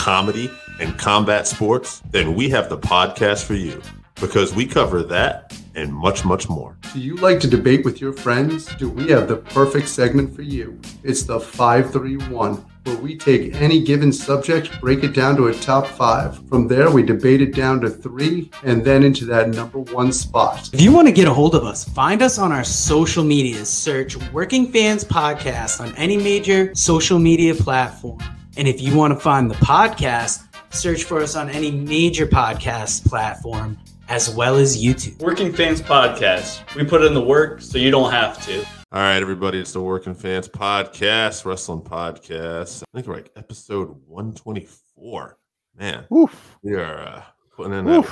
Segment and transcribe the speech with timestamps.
[0.00, 0.50] comedy,
[0.80, 2.00] and combat sports?
[2.10, 3.82] Then we have the podcast for you
[4.14, 6.74] because we cover that and much, much more.
[6.94, 8.64] Do you like to debate with your friends?
[8.76, 10.80] Do we have the perfect segment for you?
[11.04, 15.86] It's the 531, where we take any given subject, break it down to a top
[15.86, 16.48] five.
[16.48, 20.70] From there, we debate it down to three and then into that number one spot.
[20.72, 23.66] If you want to get a hold of us, find us on our social media.
[23.66, 28.18] Search Working Fans Podcast on any major social media platform.
[28.56, 33.08] And if you want to find the podcast, search for us on any major podcast
[33.08, 35.20] platform as well as YouTube.
[35.20, 36.74] Working Fans Podcast.
[36.74, 38.58] We put in the work so you don't have to.
[38.92, 42.82] All right, everybody, it's the Working Fans Podcast, Wrestling Podcast.
[42.82, 45.38] I think we're like episode 124.
[45.78, 46.58] Man, Oof.
[46.62, 47.22] we are uh,
[47.54, 48.04] putting in that.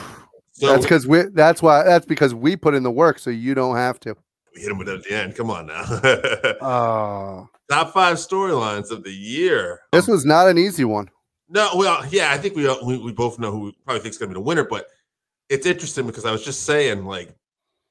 [0.52, 1.22] So that's because we.
[1.34, 1.82] That's why.
[1.82, 4.16] That's because we put in the work, so you don't have to.
[4.54, 5.34] we hit him with it at the end.
[5.36, 5.84] Come on now.
[6.60, 9.80] Oh, Top five storylines of the year.
[9.92, 11.10] this was not an easy one.
[11.50, 14.12] No, well, yeah, I think we uh, we, we both know who we probably think
[14.12, 14.86] is going to be the winner, but
[15.48, 17.34] it's interesting because I was just saying, like,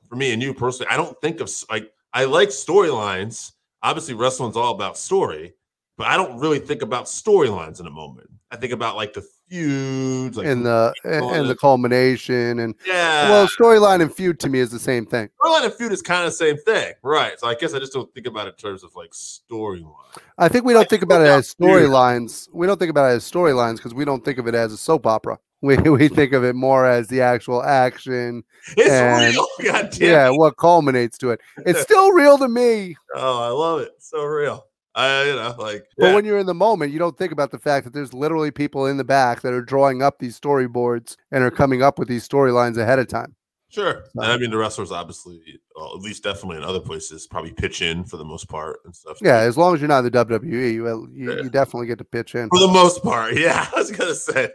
[0.07, 3.51] for me and you personally, I don't think of like I like storylines.
[3.83, 5.53] Obviously, wrestling's all about story,
[5.97, 8.29] but I don't really think about storylines in a moment.
[8.51, 13.29] I think about like the feuds, like in the and, and the culmination and yeah.
[13.29, 15.29] well, storyline and feud to me is the same thing.
[15.43, 17.39] storyline and feud is kind of the same thing, right?
[17.39, 19.93] So I guess I just don't think about it in terms of like storyline.
[20.37, 22.47] I think we don't Like, think about it as storylines.
[22.53, 24.77] We don't think about it as storylines because we don't think of it as a
[24.77, 25.39] soap opera.
[25.63, 28.43] We we think of it more as the actual action.
[28.77, 31.41] It's And- real, god damn Yeah, what culminates to it.
[31.65, 32.95] It's still real to me.
[33.15, 33.93] Oh, I love it.
[33.97, 34.67] So real.
[34.97, 36.15] I you know like But yeah.
[36.15, 38.85] when you're in the moment, you don't think about the fact that there's literally people
[38.87, 42.27] in the back that are drawing up these storyboards and are coming up with these
[42.27, 43.35] storylines ahead of time.
[43.69, 44.03] Sure.
[44.15, 45.41] And I mean, the wrestlers obviously,
[45.75, 48.95] well, at least definitely in other places, probably pitch in for the most part and
[48.95, 49.17] stuff.
[49.21, 51.43] Yeah, as long as you're not in the WWE, you, you, Yeah.
[51.43, 52.49] you definitely get to pitch in.
[52.49, 53.33] For the most part.
[53.37, 53.67] Yeah.
[53.75, 54.51] I was to say.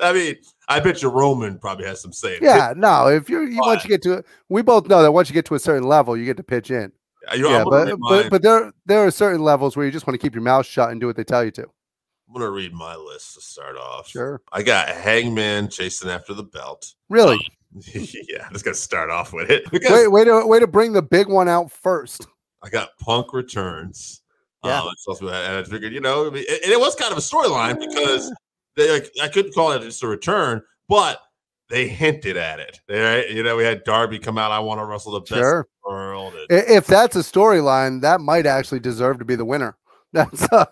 [0.00, 0.36] I mean,
[0.68, 2.38] I bet you Roman probably has some say.
[2.42, 5.34] Yeah, no, if you're you, once you get to we both know that once you
[5.34, 6.90] get to a certain level, you get to pitch in.
[7.34, 10.24] You yeah, but but but there there are certain levels where you just want to
[10.24, 11.62] keep your mouth shut and do what they tell you to.
[11.62, 14.08] I'm going to read my list to start off.
[14.08, 14.42] Sure.
[14.52, 16.94] I got Hangman chasing after the belt.
[17.08, 17.38] Really?
[17.94, 19.70] yeah, I'm just to start off with it.
[19.70, 22.26] Because Wait, way to way to bring the big one out first.
[22.62, 24.22] I got Punk returns.
[24.64, 24.80] Yeah.
[24.80, 24.88] Um,
[25.20, 28.32] and I figured, you know, and it was kind of a storyline because
[28.76, 31.20] they like I couldn't call it just a return, but
[31.68, 32.80] they hinted at it.
[32.88, 33.30] They.
[33.30, 34.50] You know, we had Darby come out.
[34.52, 35.60] I want to wrestle the best Sure.
[35.60, 36.34] in the world.
[36.50, 39.76] If that's a storyline, that might actually deserve to be the winner.
[40.14, 40.64] That's uh,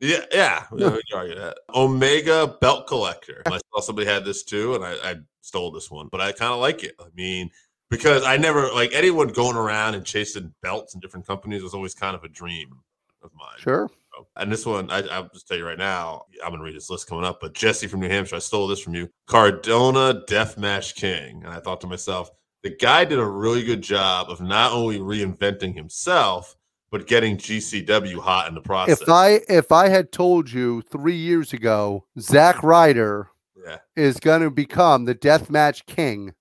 [0.00, 0.64] yeah, yeah.
[0.70, 1.58] we can argue that.
[1.74, 3.42] Omega belt collector.
[3.46, 6.52] I saw somebody had this too, and I, I stole this one, but I kind
[6.52, 6.94] of like it.
[7.00, 7.50] I mean,
[7.90, 11.94] because I never like anyone going around and chasing belts in different companies was always
[11.94, 12.78] kind of a dream
[13.22, 13.58] of mine.
[13.58, 13.90] sure.
[14.36, 16.90] And this one, I, I'll just tell you right now, I'm going to read this
[16.90, 17.40] list coming up.
[17.40, 19.08] But Jesse from New Hampshire, I stole this from you.
[19.26, 21.42] Cardona Deathmatch King.
[21.44, 22.30] And I thought to myself,
[22.62, 26.56] the guy did a really good job of not only reinventing himself,
[26.90, 29.02] but getting GCW hot in the process.
[29.02, 33.28] If I if I had told you three years ago, Zack Ryder
[33.66, 33.78] yeah.
[33.96, 36.34] is going to become the deathmatch king,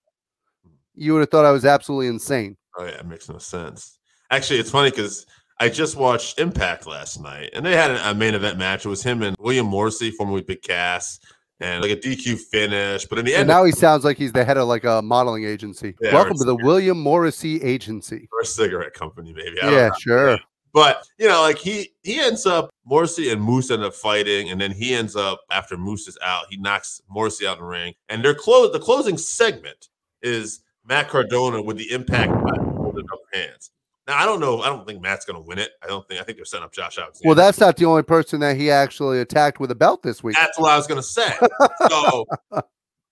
[0.93, 2.57] you would have thought I was absolutely insane.
[2.77, 2.99] Oh, yeah.
[2.99, 3.99] It makes no sense.
[4.31, 5.25] Actually, it's funny because
[5.59, 8.85] I just watched Impact last night and they had a main event match.
[8.85, 11.19] It was him and William Morrissey, formerly Big Cass,
[11.61, 13.05] and like a DQ finish.
[13.05, 15.01] But in the And end, now he sounds like he's the head of like a
[15.01, 15.95] modeling agency.
[16.01, 18.27] Yeah, Welcome to the William Morrissey Agency.
[18.33, 19.61] or a cigarette company, maybe.
[19.61, 19.93] I don't Yeah, know.
[19.99, 20.39] sure.
[20.73, 24.59] But you know, like he he ends up Morrissey and Moose end up fighting, and
[24.59, 27.93] then he ends up after Moose is out, he knocks Morrissey out in the ring,
[28.09, 29.87] and their close the closing segment
[30.21, 32.33] is Matt Cardona with the impact
[32.75, 33.71] holding up hands.
[34.07, 35.71] Now I don't know, I don't think Matt's gonna win it.
[35.83, 37.27] I don't think I think they're setting up Josh Alexander.
[37.27, 40.35] Well, that's not the only person that he actually attacked with a belt this week.
[40.35, 41.33] that's what I was gonna say.
[41.89, 42.25] So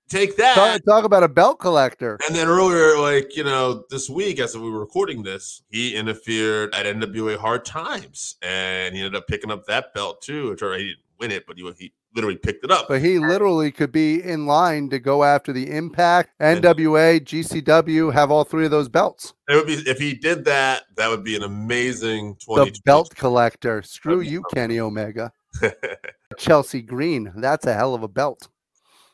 [0.09, 0.55] take that.
[0.55, 2.19] Talk, talk about a belt collector.
[2.27, 6.73] And then earlier, like, you know, this week, as we were recording this, he interfered
[6.75, 10.51] at NWA Hard Times and he ended up picking up that belt too.
[10.51, 12.87] Which he didn't win it, but he, he literally picked it up.
[12.87, 18.31] But he literally could be in line to go after the Impact, NWA, GCW, have
[18.31, 19.33] all three of those belts.
[19.49, 23.81] It would be if he did that, that would be an amazing The belt collector.
[23.81, 25.31] Screw be you, Kenny Omega.
[26.37, 27.31] Chelsea Green.
[27.35, 28.47] That's a hell of a belt.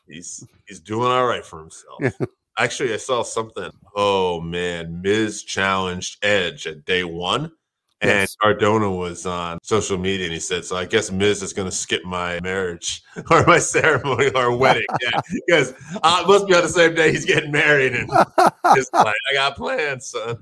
[0.06, 2.30] He's he's doing all right for himself.
[2.58, 3.70] Actually, I saw something.
[3.94, 7.52] Oh man, Miz challenged Edge at day one.
[8.02, 8.34] And Yes.
[8.40, 11.74] Cardona was on social media and he said, So I guess Miz is going to
[11.76, 14.86] skip my marriage or my ceremony or wedding.
[15.02, 17.92] Yeah, because uh, it must be on the same day he's getting married.
[17.92, 18.08] And
[18.64, 20.36] like, I got plans, son.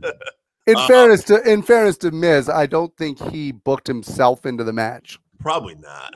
[0.67, 4.63] In Uh, fairness to in fairness to Miz, I don't think he booked himself into
[4.65, 5.19] the match.
[5.41, 6.15] Probably not.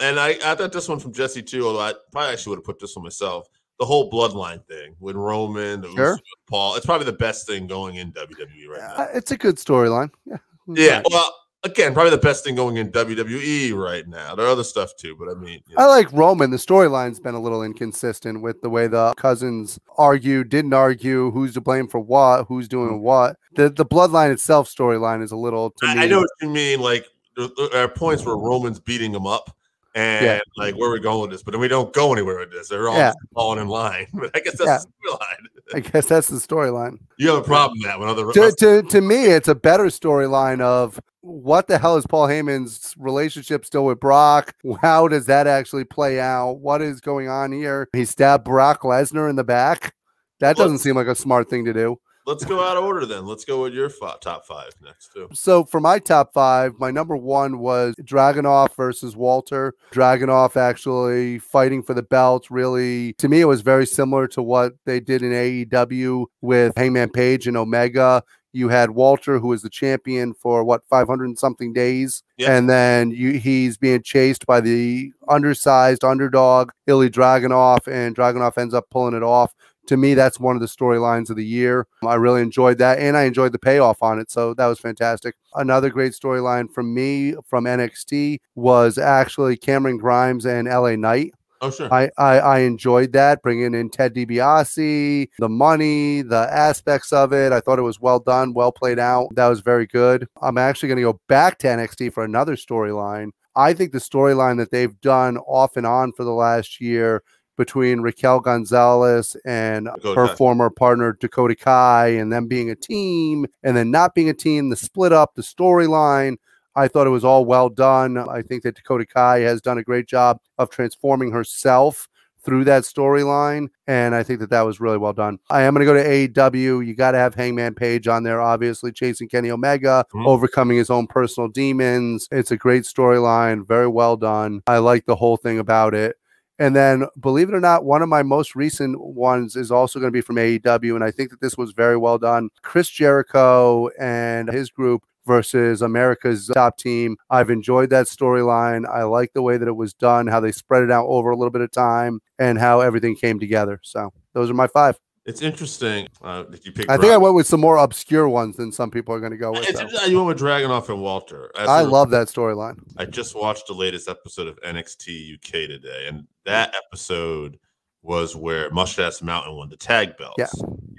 [0.00, 2.64] and I, I thought this one from Jesse too, although I probably actually would have
[2.66, 3.48] put this one myself.
[3.78, 6.16] The whole bloodline thing with Roman, the Sure.
[6.16, 6.76] Usos, Paul.
[6.76, 9.04] It's probably the best thing going in WWE right now.
[9.04, 10.10] Uh, it's a good storyline.
[10.24, 10.38] Yeah.
[10.68, 11.02] Yeah.
[11.10, 11.34] Well,
[11.66, 14.34] again, probably the best thing going in WWE right now.
[14.34, 16.50] There are other stuff too, but I mean, you I like Roman.
[16.50, 21.54] The storyline's been a little inconsistent with the way the cousins argue, didn't argue, who's
[21.54, 23.36] to blame for what, who's doing what.
[23.54, 26.00] The the bloodline itself storyline is a little to me.
[26.00, 26.80] I, I know what you mean.
[26.80, 27.06] Like
[27.36, 29.54] there, there are points where Roman's beating him up.
[29.96, 30.40] And Yeah.
[30.56, 31.42] like where we're we going with this?
[31.42, 32.68] But then we don't go anywhere with this.
[32.68, 33.14] They're all Yeah.
[33.34, 34.06] falling in line.
[34.12, 35.46] But I guess that's the storyline.
[35.74, 36.98] I guess that's the storyline.
[37.18, 39.86] You have a problem with that when other To, to to me, it's a better
[39.86, 44.54] storyline of what the hell is Paul Heyman's relationship still with Brock?
[44.80, 46.60] How does that actually play out?
[46.60, 47.88] What is going on here?
[47.92, 49.94] He stabbed Brock Lesnar in the back.
[50.38, 51.98] That doesn't seem like a smart thing to do.
[52.26, 53.24] Let's go out of order then.
[53.24, 55.28] Let's go with your fi- top five next too.
[55.32, 59.74] So for my top five, my number one was Dragunov versus Walter.
[59.92, 62.48] Dragunov actually fighting for the belt.
[62.50, 67.10] Really, to me, it was very similar to what they did in AEW with Hangman
[67.10, 68.22] Page and Omega.
[68.52, 72.56] You had Walter, who was the champion for what 500 and something days, Yeah.
[72.56, 78.72] and then you, he's being chased by the undersized underdog Ilja Dragunov, and Dragunov ends
[78.72, 79.52] up pulling it off
[79.86, 81.86] to me, that's one of the storylines of the year.
[82.04, 84.30] I really enjoyed that, and I enjoyed the payoff on it.
[84.30, 85.34] So that was fantastic.
[85.54, 91.32] Another great storyline from me from NXT was actually Cameron Grimes and LA Knight.
[91.60, 91.92] Oh sure.
[91.92, 97.52] I, I, I enjoyed that, bringing in Ted DiBiase, the money, the aspects of it.
[97.52, 99.28] I thought it was well done, well played out.
[99.34, 100.28] That was very good.
[100.42, 103.30] I'm actually going to go back to NXT for another storyline.
[103.56, 107.22] I think the storyline that they've done off and on for the last year
[107.56, 113.46] between Raquel Gonzalez and Dakota her former partner Dakota Kai, and them being a team,
[113.62, 116.36] and then not being a team, the split up, the storyline.
[116.74, 118.18] I thought it was all well done.
[118.18, 122.08] I think that Dakota Kai has done a great job of transforming herself
[122.44, 125.38] through that storyline, and I think that that was really well done.
[125.50, 126.86] I am going to go to AEW.
[126.86, 130.26] You got to have Hangman Page on there, obviously chasing Kenny Omega, Mhm.
[130.26, 132.28] overcoming his own personal demons.
[132.30, 134.62] It's a great storyline, very well done.
[134.68, 136.16] I like the whole thing about it.
[136.58, 140.08] And then, believe it or not, one of my most recent ones is also going
[140.08, 140.94] to be from AEW.
[140.94, 142.48] And I think that this was very well done.
[142.62, 147.16] Chris Jericho and his group versus America's top team.
[147.30, 148.88] I've enjoyed that storyline.
[148.88, 151.36] I like the way that it was done, how they spread it out over a
[151.36, 153.80] little bit of time, and how everything came together.
[153.82, 154.98] So, those are my five.
[155.26, 156.88] It's interesting uh, that you picked.
[156.88, 159.38] I think I went with some more obscure ones than some people are going to
[159.38, 159.68] go with.
[159.68, 161.50] It's you went with Dragunov and Walter.
[161.58, 162.78] As I love that storyline.
[162.96, 167.58] I just watched the latest episode of NXT UK today, and that episode
[168.06, 170.36] was where Mustache Mountain won the tag belts.
[170.38, 170.46] Yeah.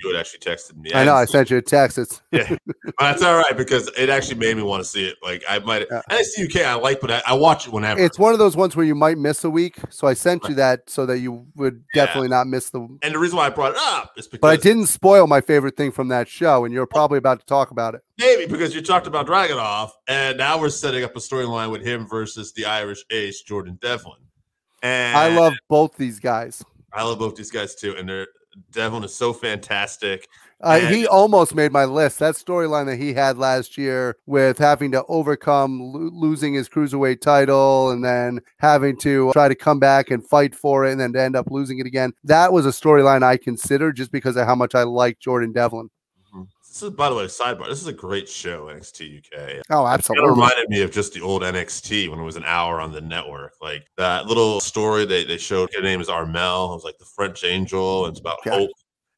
[0.04, 0.94] You had actually texted me.
[0.94, 1.16] I know.
[1.16, 1.98] I sent you a text.
[1.98, 2.56] It's Yeah.
[3.00, 5.16] That's all right because it actually made me want to see it.
[5.24, 6.02] Like I might Yeah.
[6.12, 8.00] NXT UK I like, but I, I watch it whenever.
[8.00, 9.78] it's one of those ones where you might miss a week.
[9.90, 12.06] So I sent you that so that you would Yeah.
[12.06, 12.82] definitely not miss the.
[13.02, 15.42] and the reason why I brought it up is because But I didn't spoil my
[15.42, 18.02] favorite thing from that show, and you're probably about to talk about it.
[18.20, 22.06] maybe because you talked about Dragunov, and now we're setting up a storyline with him
[22.08, 24.18] versus the Irish Ace Jordan Devlin.
[24.84, 26.64] And I love both these guys.
[26.94, 28.28] I love both these guys too, and they're
[28.72, 30.28] Devlin is so fantastic.
[30.64, 32.18] Uh, And- he almost made my list.
[32.20, 37.22] That storyline that he had last year with having to overcome lo- losing his cruiserweight
[37.22, 41.14] title and then having to try to come back and fight for it and then
[41.14, 42.14] to end up losing it again.
[42.24, 45.90] That was a storyline I considered just because of how much I like Jordan Devlin.
[46.68, 47.68] This is, by the way, sidebar.
[47.68, 49.64] This is a great show, NXT UK.
[49.70, 50.28] Oh, absolutely.
[50.28, 53.02] It reminded me of just the old NXT when it was an hour on the
[53.02, 53.54] network.
[53.62, 56.72] Like that little story they, they showed, her name is Armel.
[56.72, 58.06] It was like the French angel.
[58.06, 58.54] And it's about Yeah.
[58.54, 58.72] hope.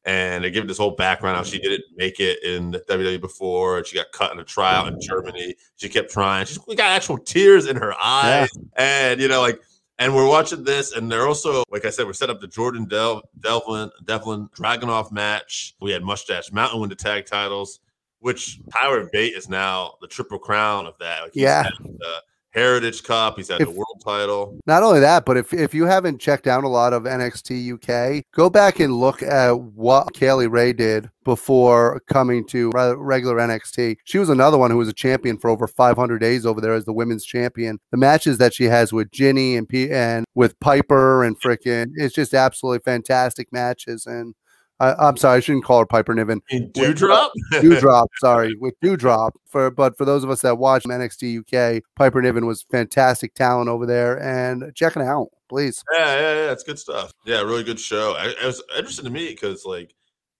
[0.06, 3.76] And they give this whole background how she didn't make it in the WWE before.
[3.78, 5.54] And she got cut in a tryout in Germany.
[5.76, 6.46] She kept trying.
[6.46, 8.48] She's we got actual tears in her eyes.
[8.76, 9.60] And, you know, like,
[10.00, 12.86] and we're watching this, and they're also, like I said, we're set up the Jordan
[12.86, 15.76] Del- Devlin Devlin Dragunov match.
[15.80, 17.78] We had Mustache Mountain win the tag titles,
[18.18, 21.22] which Tyler Bate is now the triple crown of that.
[21.22, 21.62] Like Yeah.
[21.64, 23.36] had the Heritage Cup.
[23.36, 24.58] He's had If- the world title.
[24.66, 28.24] Not only that, but if if you haven't checked out a lot of NXT UK,
[28.34, 33.96] go back and look at what Kay Lee Ray did before coming to regular NXT.
[34.04, 36.86] She was another one who was a champion for over 500 days over there as
[36.86, 37.78] the women's champion.
[37.90, 42.14] The matches that she has with Jinny and P and with Piper and frickin' it's
[42.14, 44.06] just absolutely fantastic matches.
[44.06, 44.34] And
[44.80, 46.40] I, I'm sorry, I shouldn't call her Piper Niven.
[46.50, 47.32] In Dewdrop?
[47.60, 49.34] Dewdrop, sorry, with Dewdrop.
[49.46, 53.68] For but for those of us that watch NXT UK, Piper Niven was fantastic talent
[53.68, 55.84] over there, and check it out, please.
[55.92, 56.52] Yeah, yeah, yeah.
[56.52, 57.12] It's good stuff.
[57.26, 58.14] Yeah, really good show.
[58.16, 59.94] I, it was interesting to me because like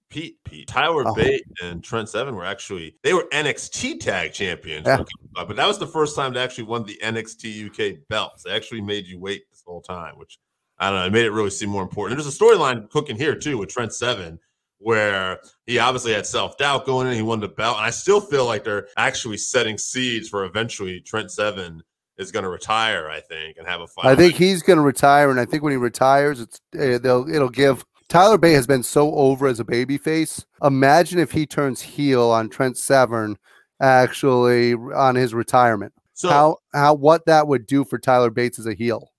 [0.09, 1.15] Pete, Pete, Tyler Oh.
[1.15, 5.05] Bate, and Trent Seven were actually they were NXT Tag Champions, Yeah.
[5.35, 8.43] but that was the first time they actually won the NXT UK belts.
[8.45, 10.39] They actually made you wait this whole time, which
[10.81, 11.07] I don't know.
[11.07, 12.19] It made it really seem more important.
[12.19, 14.41] There's a storyline cooking here too with Trent Seven.
[14.83, 18.19] Where he obviously had self doubt going in, he won the belt, and I still
[18.19, 21.83] feel like they're actually setting seeds for eventually Trent Seven
[22.17, 23.11] is going to retire.
[23.11, 24.07] I think and have a fight.
[24.07, 27.29] I think he's going to retire, and I think when he retires, it's uh, they'll
[27.29, 27.85] it'll give.
[28.09, 30.47] Tyler Bate has been so over as a babyface.
[30.65, 33.37] Imagine if he turns heel on Trent Seven,
[33.81, 35.93] actually on his retirement.
[36.15, 36.31] so.
[36.31, 39.10] how how what that would do for Tyler Bates as a heel.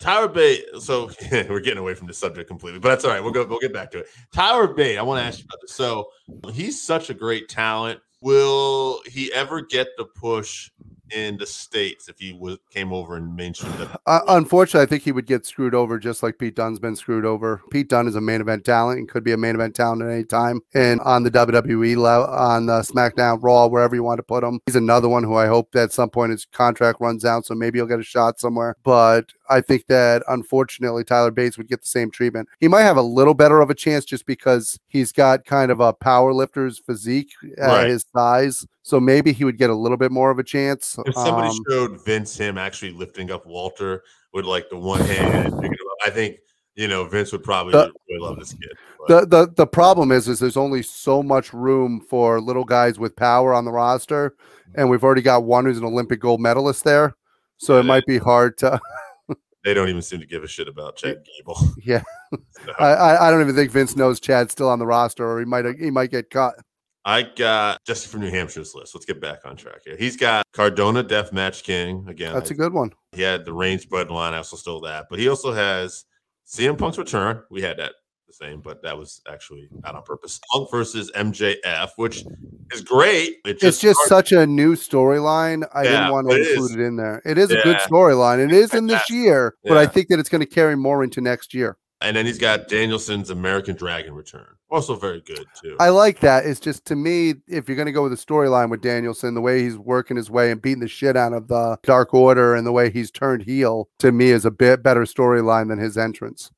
[0.00, 0.64] Tyler Bate.
[0.80, 3.22] So we're getting away from the subject completely, but that's all right.
[3.22, 3.46] We'll go.
[3.46, 4.06] We'll get back to it.
[4.32, 4.98] Tyler Bate.
[4.98, 5.72] I want to ask you about this.
[5.72, 6.08] So
[6.52, 8.00] he's such a great talent.
[8.22, 10.70] Will he ever get the push
[11.12, 13.96] in the states if he was came over and mentioned WWE?
[14.06, 17.24] Uh, unfortunately, I think he would get screwed over just like Pete Dunne's been screwed
[17.24, 17.62] over.
[17.70, 20.10] Pete Dunne is a main event talent and could be a main event talent at
[20.10, 20.60] any time.
[20.74, 24.60] And on the WWE level, on the SmackDown, Raw, wherever you want to put him,
[24.66, 27.54] he's another one who I hope that at some point his contract runs out, so
[27.54, 28.76] maybe he'll get a shot somewhere.
[28.82, 32.48] But I think that unfortunately Tyler Bates would get the same treatment.
[32.60, 35.80] He might have a little better of a chance just because he's got kind of
[35.80, 37.88] a power lifter's physique at Right.
[37.88, 38.66] his size.
[38.82, 40.96] So maybe he would get a little bit more of a chance.
[41.06, 45.34] If somebody Um, showed Vince him actually lifting up Walter with like the one hand,
[45.46, 46.36] and picking him up, I think
[46.76, 48.70] you know Vince would probably The- really love this kid.
[49.06, 52.98] But- the, the the problem is is there's only so much room for little guys
[52.98, 54.34] with power on the roster
[54.76, 57.16] and we've already got one who's an olympic gold medalist there
[57.56, 58.78] so it might be hard to
[59.64, 61.58] they don't even seem to give a shit about Chad Gable.
[61.82, 62.02] Yeah.
[62.64, 65.40] So- I, I i don't even think vince knows chad's still on the roster or
[65.40, 66.54] he might he might get cut
[67.04, 68.94] I got Jesse from New Hampshire's list.
[68.94, 69.96] Let's get back on track here.
[69.96, 72.34] He's got Cardona Death Match King again.
[72.34, 74.32] that's I- a good one He had the Reigns bloodline.
[74.34, 76.04] I also stole that, but he also has
[76.46, 77.42] CM Punk's return.
[77.50, 77.92] We had that
[78.28, 80.38] the same, but that was actually not on purpose.
[80.52, 82.22] Punk versus MJF, which
[82.70, 83.36] is great.
[83.44, 86.70] It it's just hard- such a new storyline i Yeah, didn't want to it include
[86.70, 86.76] is.
[86.76, 89.86] it in there it is a good storyline it is in this year but i
[89.86, 93.30] think that it's going to carry more into next year and then he's got Danielson's
[93.30, 95.76] American Dragon return, also very good too.
[95.80, 96.46] I like that.
[96.46, 99.40] It's just to me, if you're going to go with a storyline with Danielson, the
[99.40, 102.66] way he's working his way and beating the shit out of the Dark Order and
[102.66, 106.50] the way he's turned heel, to me, is a bit better storyline than his entrance.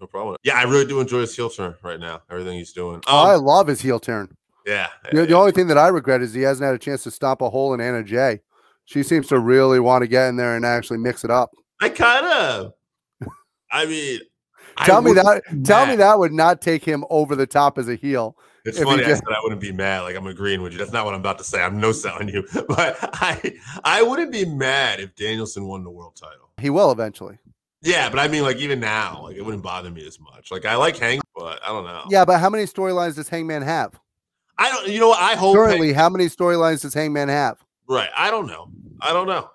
[0.00, 0.36] No problem.
[0.44, 2.22] Yeah, I really do enjoy his heel turn right now.
[2.30, 3.00] Everything he's doing.
[3.08, 4.36] I Um, love his heel turn.
[4.64, 7.10] yeah, The, the only thing that I regret is he hasn't had a chance to
[7.10, 8.42] stomp a hole in Anna Jay.
[8.84, 11.50] She seems to really want to get in there and actually mix it up.
[11.80, 12.74] I kind of.
[13.72, 14.20] I mean,
[14.78, 15.42] I Tell me that.
[15.64, 18.36] Tell me that would not take him over the top as a heel.
[18.64, 20.02] It's he funny I said I wouldn't be mad.
[20.02, 20.78] Like I'm agreeing with you.
[20.78, 21.62] That's not what I'm about to say.
[21.62, 23.54] I'm no selling you, but I
[23.84, 26.50] I wouldn't be mad if Danielson won the world title.
[26.60, 27.38] He will eventually.
[27.82, 30.50] Yeah, but I mean, like even now, like it wouldn't bother me as much.
[30.50, 32.04] Like I like Hang, but I don't know.
[32.10, 33.98] Yeah, but how many storylines does Hangman have?
[34.58, 34.88] I don't.
[34.88, 35.20] You know what?
[35.20, 37.58] I hope Currently, how many storylines does Hangman have?
[37.88, 38.10] right.
[38.16, 38.68] I don't know.
[39.00, 39.50] I don't know.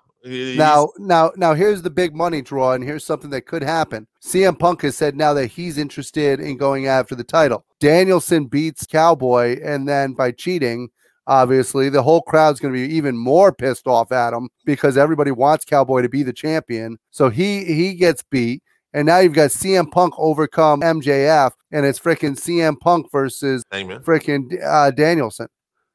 [0.56, 4.06] Now, now, now, here's the big money draw, and here's something that could happen.
[4.24, 7.64] CM Punk has said now that he's interested in going after the title.
[7.80, 10.88] Danielson beats Cowboy, and then by cheating,
[11.26, 15.32] obviously, the whole crowd's going to be even more pissed off at him because everybody
[15.32, 16.98] wants Cowboy to be the champion.
[17.10, 18.62] So he he gets beat,
[18.92, 23.64] and now you've got CM Punk overcome MJF, and it's freaking CM Punk versus
[24.04, 25.48] freaking uh, Danielson.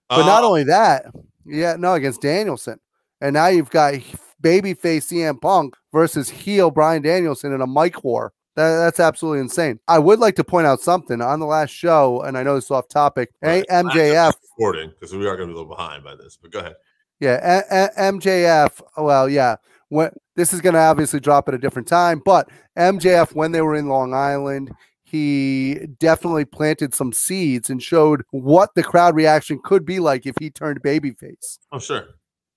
[0.09, 1.05] But not Uh, only that,
[1.45, 2.79] yeah, no, against Danielson.
[3.21, 3.93] And now you've got
[4.41, 8.33] babyface CM Punk versus heel Brian Danielson in a mic war.
[8.55, 9.79] That, that's absolutely insane.
[9.87, 12.65] I would like to point out something on the last show, and I know this
[12.65, 13.29] is off topic.
[13.41, 13.65] Right.
[13.69, 16.37] MJF, recording because we are going to be a little behind by this.
[16.41, 16.75] But go ahead.
[17.19, 18.81] yeah, A- A- MJF.
[18.97, 19.57] Well, yeah,
[19.89, 23.61] when this is going to obviously drop at a different time, but MJF when they
[23.61, 24.71] were in Long Island,
[25.03, 30.35] he definitely planted some seeds and showed what the crowd reaction could be like if
[30.39, 31.59] he turned babyface.
[31.71, 32.07] Oh sure.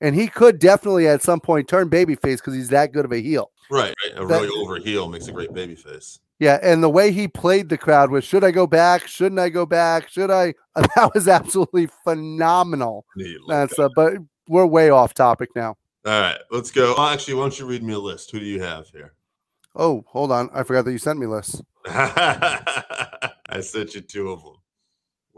[0.00, 3.20] And he could definitely at some point turn babyface because he's that good of a
[3.20, 3.50] heel.
[3.70, 3.94] Right.
[4.04, 4.16] right.
[4.22, 6.20] A That- really over heel makes a great baby face.
[6.38, 9.06] Yeah, and the way he played the crowd was should I go back?
[9.06, 10.08] Shouldn't I go back?
[10.08, 10.54] Should I?
[10.96, 13.04] That was absolutely phenomenal.
[13.46, 13.82] That's that.
[13.84, 14.14] uh, but
[14.48, 15.76] we're way off topic now.
[16.06, 16.94] All right, let's go.
[16.96, 18.30] Oh, actually, why don't you read me a list?
[18.30, 19.12] Who do you have here?
[19.76, 20.48] Oh, hold on.
[20.54, 21.60] I forgot that you sent me lists.
[21.86, 24.54] I sent you two of them.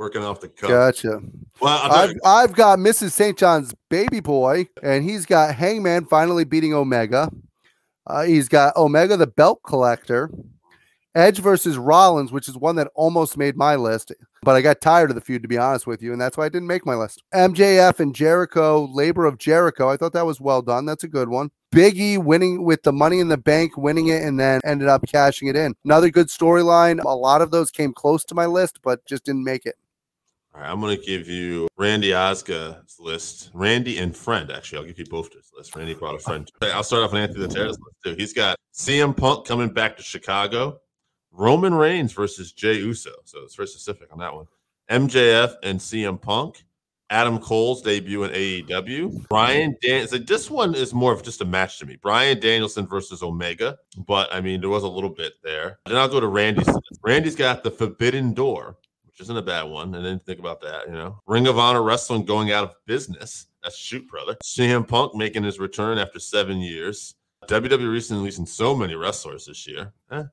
[0.02, 0.68] Working off the cuff.
[0.68, 1.20] Gotcha.
[1.60, 3.12] Well, I've, I've got Mrs.
[3.12, 3.38] St.
[3.38, 7.30] John's baby boy, and he's got Hangman finally beating Omega.
[8.04, 10.28] Uh, he's got Omega the belt collector,
[11.14, 14.10] Edge versus Rollins, which is one that almost made my list,
[14.42, 16.46] but I got tired of the feud, to be honest with you, and that's why
[16.46, 17.22] I didn't make my list.
[17.32, 19.88] MJF and Jericho, Labor of Jericho.
[19.88, 20.84] I thought that was well done.
[20.84, 21.52] That's a good one.
[21.72, 25.46] Biggie winning with the money in the bank, winning it, and then ended up cashing
[25.46, 25.76] it in.
[25.84, 27.00] Another good storyline.
[27.04, 29.76] A lot of those came close to my list, but just didn't make it.
[30.54, 33.50] All right, I'm going to give you Randy Osga's list.
[33.54, 34.78] Randy and friend, actually.
[34.78, 35.74] I'll give you both this list.
[35.74, 36.50] Randy brought a friend.
[36.60, 38.14] I'll start off with Anthony the Laterra's list, too.
[38.16, 40.78] He's got CM Punk coming back to Chicago,
[41.30, 43.12] Roman Reigns versus Jey Uso.
[43.24, 44.44] So it's very specific on that one.
[44.90, 46.64] MJF and CM Punk,
[47.08, 50.06] Adam Cole's debut in AEW, Brian Dan.
[50.06, 51.96] So this one is more of just a match to me.
[52.02, 55.78] Brian Danielson versus Omega, but I mean, there was a little bit there.
[55.86, 56.68] Then I'll go to Randy's.
[57.02, 58.76] Randy's got the Forbidden Door
[59.12, 59.94] which isn't a bad one.
[59.94, 61.20] And then think about that, you know.
[61.26, 63.46] Ring of Honor Wrestling going out of business.
[63.62, 64.36] That's shoot, brother.
[64.42, 67.14] CM Punk making his return after seven years.
[67.46, 69.92] WWE recently releasing so many wrestlers this year.
[70.10, 70.24] Eh.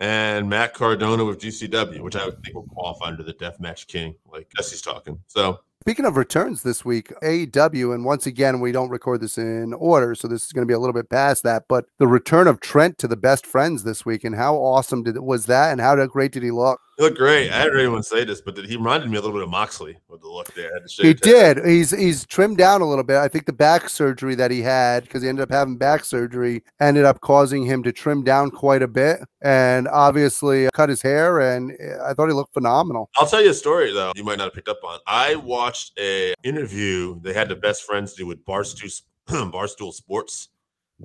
[0.00, 4.16] And Matt Cardona with GCW, which I would think will qualify under the Deathmatch King,
[4.30, 5.20] like Jesse's talking.
[5.28, 9.74] So Speaking of returns this week, AEW, and once again, we don't record this in
[9.74, 11.64] order, so this is going to be a little bit past that.
[11.68, 15.18] But the return of Trent to the best friends this week, and how awesome did
[15.18, 16.80] was that, and how great did he look?
[16.96, 17.50] He looked great.
[17.50, 20.20] I didn't anyone say this, but he reminded me a little bit of Moxley with
[20.20, 20.70] the look there.
[20.78, 21.64] To He did.
[21.64, 23.16] He's he's trimmed down a little bit.
[23.16, 26.62] I think the back surgery that he had, because he ended up having back surgery,
[26.80, 31.40] ended up causing him to trim down quite a bit, and obviously cut his hair.
[31.40, 33.10] And eh, I thought he looked phenomenal.
[33.18, 34.12] I'll tell you a story though.
[34.14, 35.00] You might not have picked up on.
[35.06, 40.50] I watched a interview they had the best friends do with Barstool Barstool Sports,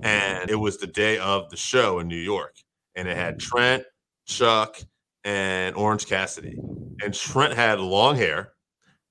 [0.03, 2.57] and it was the day of the show in New York,
[2.95, 3.83] and it had Trent,
[4.25, 4.79] Chuck,
[5.23, 6.57] and Orange Cassidy,
[7.03, 8.53] and Trent had long hair.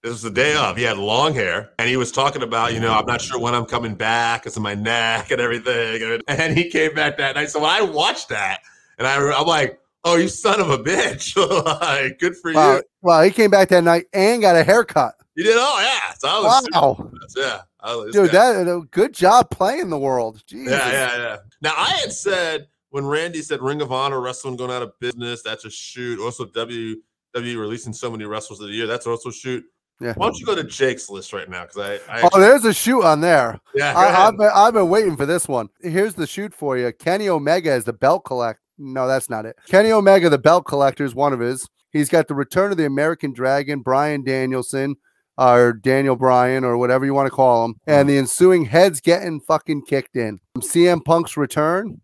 [0.03, 0.77] This was the day of.
[0.77, 3.55] He had long hair, and he was talking about, you know, I'm not sure when
[3.55, 6.23] I'm coming back because of my neck and everything.
[6.29, 7.51] And he came back that night.
[7.51, 8.61] So when I watched that,
[8.99, 11.37] and I, I'm like, oh, you son of a bitch!
[11.81, 12.77] like, good for Wow.
[12.77, 12.83] you.
[13.03, 15.15] Well, he came back that night and got a haircut.
[15.35, 15.57] He did?
[15.59, 16.15] Oh yeah.
[16.19, 17.61] So I was Wow, yeah.
[17.81, 20.43] I was, dude, guy- that uh, good job playing the world.
[20.47, 20.73] Jesus.
[20.73, 21.37] yeah, yeah, yeah.
[21.61, 25.43] Now I had said when Randy said Ring of Honor wrestling going out of business,
[25.43, 26.21] that's a shoot.
[26.21, 26.97] Also, W
[27.35, 29.65] W releasing so many wrestlers of the year, that's also a shoot.
[30.01, 30.15] Yeah.
[30.17, 31.67] Why don't you go to Jake's list right now?
[31.67, 33.61] Because I, I Oh, there's a shoot on there.
[33.75, 35.69] yeah, I, I've, been, I've been waiting for this one.
[35.81, 36.93] Here's the shoot for you.
[36.93, 38.61] Kenny Omega is the belt collect.
[38.79, 39.57] No, that's not it.
[39.67, 41.69] Kenny Omega, the belt collector, is one of his.
[41.91, 44.97] He's got the return of the American Dragon, Brian Danielson,
[45.37, 48.09] or Daniel Bryan, or whatever you want to call him, and mm-hmm.
[48.09, 50.39] the ensuing heads getting fucking kicked in.
[50.55, 52.01] Um, CM Punk's return,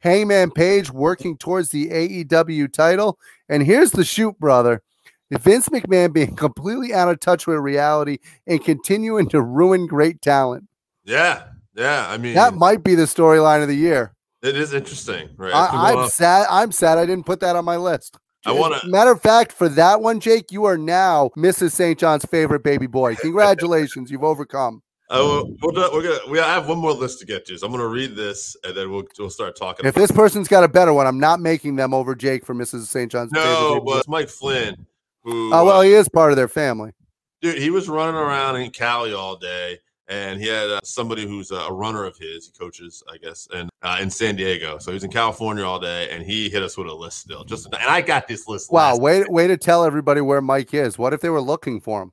[0.00, 4.82] Hangman Page working towards the AEW title, and here's the shoot, brother.
[5.30, 10.64] Vince McMahon being completely out of touch with reality and continuing to ruin great talent.
[11.04, 11.44] yeah,
[11.76, 12.06] yeah.
[12.08, 14.12] I mean, That might be the storyline of the year.
[14.42, 15.54] it is interesting, right?
[15.54, 16.46] I, I'm sad.
[16.50, 18.16] I'm sad I didn't put that on my list.
[18.46, 21.72] I wanna- Matter of fact, for that one, Jake, you are now Mrs.
[21.72, 21.98] St.
[21.98, 23.14] John's favorite baby boy.
[23.16, 24.82] Congratulations, you've overcome.
[25.10, 26.18] We'll, we'll, we're gonna.
[26.30, 28.76] We I have one more list to get to, so I'm gonna read this and
[28.76, 29.86] then we'll we'll start talking.
[29.86, 32.86] If this person's got a better one, I'm not making them over Jake for Mrs.
[32.86, 33.10] St.
[33.10, 34.86] John's no, but it's Mike Flynn
[35.22, 35.52] who.
[35.52, 36.92] Oh uh, well, he is part of their family.
[37.40, 41.50] dude he was running around in cali all day and he had uh, somebody who's
[41.52, 45.04] a, runner of his he coaches i guess and uh, in san diego so he's
[45.04, 48.00] in california all day and he hit us with a list still just and i
[48.00, 50.98] got this list Wow, way way to tell everybody where Mike is.
[50.98, 52.12] What if they were looking for him?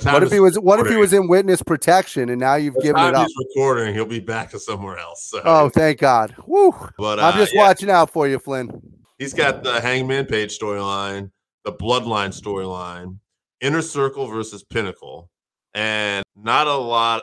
[0.00, 0.58] What if he was?
[0.58, 3.26] What if he was in witness protection and now you've the given it up?
[3.26, 5.42] he's recording he'll be back to somewhere else so.
[5.44, 6.34] Oh, thank God.
[6.46, 6.74] Woo!
[6.96, 8.70] but uh, I'm just yeah, watching out for you, Flynn.
[9.18, 11.30] he's got the hangman page storyline
[11.64, 13.18] the bloodline storyline
[13.60, 15.30] inner circle versus pinnacle
[15.74, 17.22] and not a lot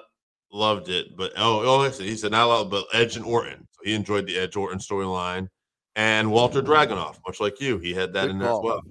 [0.51, 3.82] loved it but oh oh he said not a lot but edge and orton so
[3.84, 5.47] he enjoyed the edge orton storyline
[5.95, 8.82] and walter dragunov much like you he had that Good in there as well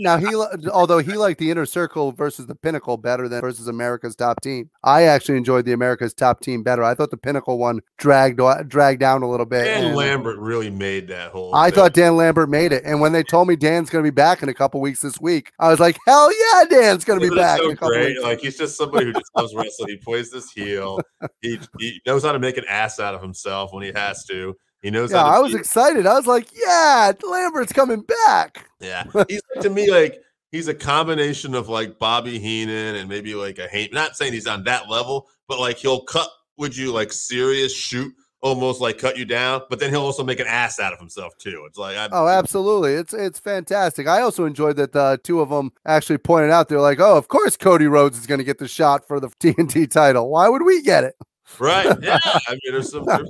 [0.00, 0.34] Now he,
[0.70, 4.68] although he liked the inner circle versus the pinnacle better than versus America's top team.
[4.84, 6.82] I actually enjoyed the America's top team better.
[6.82, 9.64] I thought the pinnacle one dragged dragged down a little bit.
[9.64, 11.54] Dan and Lambert really made that whole.
[11.54, 11.76] I thing.
[11.76, 14.42] thought Dan Lambert made it, and when they told me Dan's going to be back
[14.42, 17.34] in a couple weeks this week, I was like, "Hell yeah, Dan's going to be
[17.34, 18.08] back so in a couple great?
[18.08, 19.88] weeks." Like he's just somebody who just loves wrestling.
[19.88, 21.00] He plays this heel.
[21.40, 24.54] He, he knows how to make an ass out of himself when he has to.
[24.82, 25.36] He knows Yeah, how to.
[25.36, 26.06] I was excited.
[26.06, 31.54] I was like, "Yeah, Lambert's coming back." yeah, he's to me like he's a combination
[31.54, 33.92] of like Bobby Heenan and maybe like a Heyman.
[33.94, 38.12] Not saying he's on that level, but like he'll cut would you like serious shoot
[38.42, 41.36] almost like cut you down, but then he'll also make an ass out of himself
[41.38, 41.64] too.
[41.68, 42.94] It's like I, Oh, absolutely.
[42.94, 44.08] It's it's fantastic.
[44.08, 47.28] I also enjoyed that the two of them actually pointed out they're like, "Oh, of
[47.28, 50.28] course Cody Rhodes is going to get the shot for the TNT title.
[50.28, 51.14] Why would we get it?"
[51.58, 51.86] Right.
[52.02, 52.18] Yeah.
[52.24, 53.04] I mean, there's some.
[53.04, 53.28] There's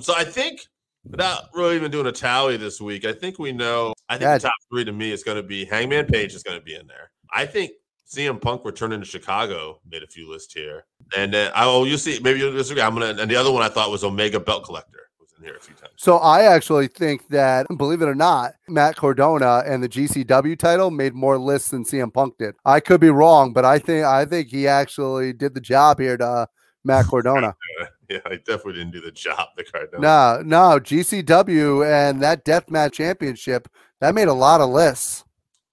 [0.00, 0.60] so I think
[1.08, 3.92] without really even doing a tally this week, I think we know.
[4.08, 6.58] I think the top three to me is going to be Hangman Page is going
[6.58, 7.10] to be in there.
[7.32, 7.72] I think
[8.08, 10.86] CM Punk returning to Chicago made a few lists here,
[11.16, 11.86] and then I oh, will.
[11.86, 12.82] You see, maybe you'll disagree.
[12.82, 13.20] I'm gonna.
[13.20, 15.74] And the other one I thought was Omega Belt Collector was in here a few
[15.74, 15.92] times.
[15.96, 20.90] So I actually think that, believe it or not, Matt Cardona and the GCW title
[20.90, 22.54] made more lists than CM Punk did.
[22.64, 26.16] I could be wrong, but I think I think he actually did the job here
[26.16, 26.48] to
[26.84, 27.54] Matt Cardona.
[28.10, 29.48] Yeah, I definitely didn't do the job.
[29.58, 30.00] The Cardona.
[30.00, 33.68] no, no, GCW and that death Deathmatch Championship
[34.00, 35.24] that made a lot of lists.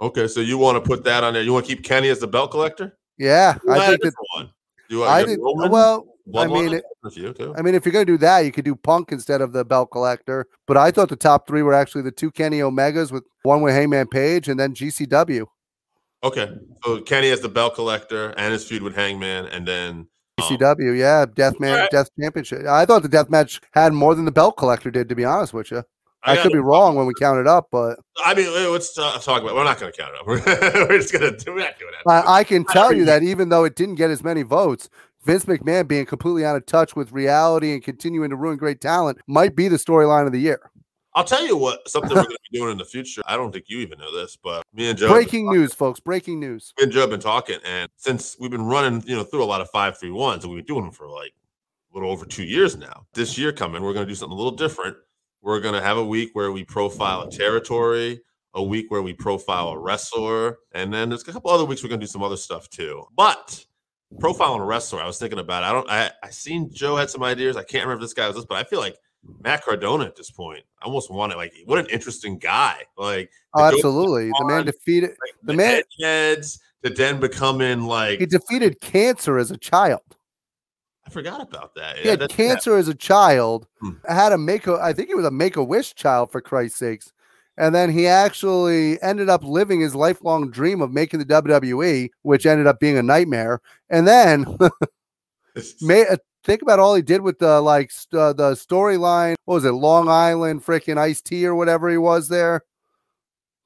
[0.01, 1.43] Okay, so you want to put that on there?
[1.43, 2.97] You want to keep Kenny as the belt collector?
[3.17, 4.13] Yeah, Who I think that.
[4.35, 4.49] one.
[4.91, 5.71] I, I did Roman?
[5.71, 6.05] well.
[6.27, 6.53] I Bloodline?
[6.53, 7.53] mean, it, too.
[7.55, 9.91] I mean, if you're gonna do that, you could do Punk instead of the belt
[9.91, 10.47] collector.
[10.67, 13.75] But I thought the top three were actually the two Kenny Omegas with one with
[13.75, 15.45] Hangman Page and then GCW.
[16.23, 16.49] Okay,
[16.83, 20.07] so Kenny as the belt collector and his feud with Hangman, and then
[20.38, 21.91] um, yeah, Death Man, Alright.
[21.91, 22.65] Death Championship.
[22.65, 25.10] I thought the Death Match had more than the belt collector did.
[25.10, 25.84] To be honest with you,
[26.24, 29.17] I, got could be wrong when we count it up, but I mean, let's uh,
[29.19, 29.56] talk about.
[29.56, 30.28] We're not going to count it up.
[30.28, 31.52] We're, we're just going to.
[31.52, 32.28] We're not doing that.
[32.28, 34.89] I, I can tell you that even though it didn't get as many votes,
[35.24, 39.19] Vince McMahon being completely out of touch with reality and continuing to ruin great talent
[39.28, 40.71] might be the storyline of the year.
[41.15, 41.88] I'll tell you what.
[41.89, 43.21] Something we're going to be doing in the future.
[43.25, 45.08] I don't think you even know this, but me and Joe.
[45.08, 45.99] Breaking news, folks!
[46.01, 46.73] Breaking news.
[46.78, 49.45] Me and Joe have been talking, and since we've been running, you know, through a
[49.45, 51.32] lot of five three ones, and we've been doing them for like
[51.91, 53.06] a little over two years now.
[53.13, 54.97] This year coming, we're going to do something a little different.
[55.41, 58.21] We're going to have a week where we profile a territory,
[58.54, 61.89] a week where we profile a wrestler, and then there's a couple other weeks we're
[61.89, 63.06] going to do some other stuff too.
[63.15, 63.65] But
[64.17, 65.63] profiling a wrestler, I was thinking about.
[65.63, 65.67] It.
[65.67, 65.89] I don't.
[65.89, 67.56] I I seen Joe had some ideas.
[67.56, 68.97] I can't remember if this guy was this, but I feel like
[69.43, 70.63] Matt Cardona at this point.
[70.81, 71.38] I almost want it.
[71.38, 72.81] Like, what an interesting guy.
[72.97, 74.29] Like, Oh, absolutely.
[74.29, 75.11] The man defeated.
[75.11, 80.01] like, The the man- heads to then becoming like He defeated cancer as a child.
[81.07, 81.97] I forgot about that.
[81.99, 83.67] He had that's- cancer as a child.
[83.79, 83.91] Hmm.
[84.09, 84.73] Had a make a.
[84.81, 87.11] I think he was a make a wish child for Christ's sakes.
[87.57, 92.45] And then he actually ended up living his lifelong dream of making the WWE, which
[92.45, 93.61] ended up being a nightmare.
[93.89, 94.45] And then
[95.81, 99.36] May, uh, think about all he did with the like st- uh, the storyline.
[99.45, 99.71] What was it?
[99.71, 102.62] Long Island, freaking Ice Tea or whatever he was there.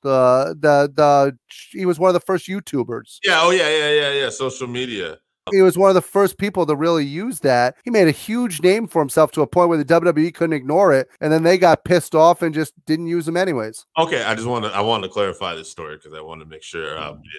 [0.02, 1.38] The the the
[1.72, 3.20] he was one of the first YouTubers.
[3.24, 4.30] yeah, oh yeah, yeah, yeah, yeah.
[4.30, 5.18] Social media.
[5.52, 7.76] He was one of the first people to really use that.
[7.84, 10.94] He made a huge name for himself to a point where the WWE couldn't ignore
[10.94, 13.86] it, and then they got pissed off and just didn't use him anyways.
[13.98, 16.50] Okay, I just want to I wanted to clarify this story because I wanted to
[16.50, 16.98] make sure.
[16.98, 17.30] Um, we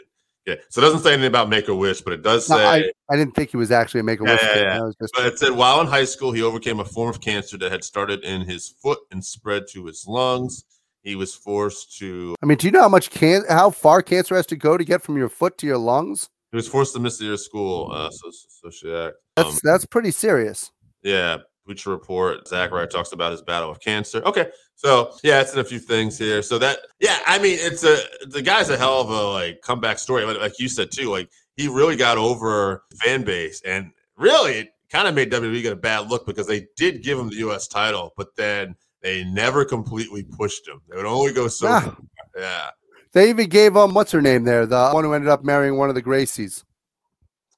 [0.46, 2.64] yeah, so it doesn't say anything about Make a Wish, but it does No, say.
[2.66, 4.40] I, I didn't think he was actually a make a wish.
[4.42, 4.90] Yeah, yeah, yeah.
[5.00, 7.70] Just- But it said while in high school, he overcame a form of cancer that
[7.70, 10.64] had started in his foot and spread to his lungs.
[11.02, 14.34] He was forced to I mean, do you know how much can how far cancer
[14.36, 16.28] has to go to get from your foot to your lungs?
[16.50, 17.90] he was forced to miss the year of school.
[17.92, 20.72] Uh, so, so, so um, That's that's pretty serious.
[21.02, 22.46] Yeah, Bleacher Report.
[22.48, 24.22] Zachary talks about his battle of cancer.
[24.24, 24.48] Okay,
[24.82, 26.40] so yeah, it's in a few things here.
[26.42, 29.98] So that yeah, I mean, it's a the guy's a hell of a like comeback
[29.98, 30.24] story.
[30.24, 34.68] Like, like you said too, like he really got over fan base, and really it
[34.90, 37.68] kind of made WWE get a bad look because they did give him the U.S.
[37.68, 40.80] title, but then they never completely pushed him.
[40.88, 41.80] They would only go so Yeah.
[41.80, 41.96] far.
[42.38, 42.70] yeah.
[43.12, 45.88] They even gave him what's her name there, the one who ended up marrying one
[45.90, 46.64] of the Gracies.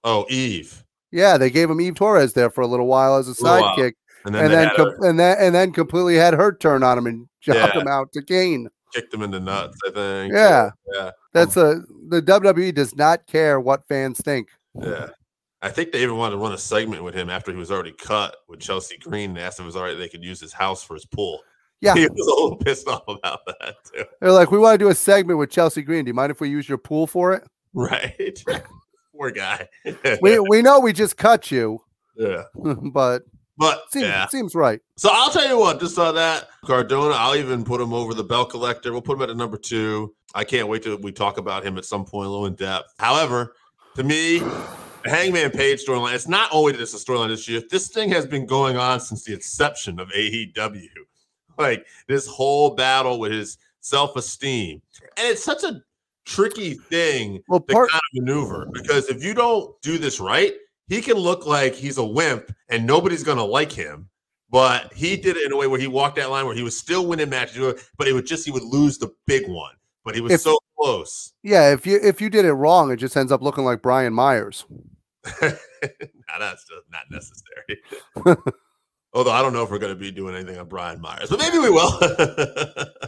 [0.04, 3.34] Oh, Eve, Yeah, they gave him Eve Torres there for a little while as a
[3.34, 3.92] sidekick,
[4.24, 7.06] and then and then com- and then and then completely had her turn on him
[7.06, 7.80] and jobbed Yeah.
[7.80, 8.68] him out to Kane.
[8.94, 9.76] kicked him in the nuts.
[9.86, 10.32] I think.
[10.34, 11.10] Yeah, yeah.
[11.32, 14.48] that's um a the WWE does not care what fans think.
[14.74, 15.08] Yeah.
[15.64, 17.92] I think they even wanted to run a segment with him after he was already
[17.92, 20.52] cut with Chelsea Green and asked if it was all right they could use his
[20.52, 21.40] house for his pool.
[21.82, 21.94] Yeah.
[21.94, 24.04] He was a little pissed off about that too.
[24.20, 26.04] They're like, we want to do a segment with Chelsea Green.
[26.04, 27.42] Do you mind if we use your pool for it?
[27.74, 28.40] Right.
[29.16, 29.66] Poor guy.
[30.22, 31.80] We we know we just cut you,
[32.16, 32.44] yeah.
[32.92, 33.22] but
[33.58, 34.26] But seems yeah.
[34.28, 34.80] seems right.
[34.96, 38.24] So I'll tell you what, just on that Cardona, I'll even put him over the
[38.24, 38.92] bell collector.
[38.92, 40.14] We'll put him at a number two.
[40.34, 42.94] I can't wait till we talk about him at some point a little in depth.
[42.98, 43.54] However,
[43.96, 47.62] to me, the Hangman Page storyline, it's not only just a storyline this year.
[47.70, 50.88] This thing has been going on since the inception of AEW.
[51.58, 54.80] Like this whole battle with his self-esteem.
[55.18, 55.82] And it's such a
[56.24, 60.54] tricky thing Well, to kind of maneuver because if you don't do this right,
[60.92, 64.10] he can look like he's a wimp and nobody's gonna like him.
[64.50, 65.22] But he mm.
[65.22, 67.30] did it in a way where he walked that line where he was still winning
[67.30, 69.72] matches, but it would just he would lose the big one.
[70.04, 71.32] But he was If- so close.
[71.42, 74.12] yeah, if you if you did it wrong, it just ends up looking like Brian
[74.12, 74.66] Myers.
[75.40, 77.80] that's not necessary.
[79.14, 81.38] Although I don't know if we're going to be doing anything on Brian Myers, but
[81.38, 81.98] maybe we will.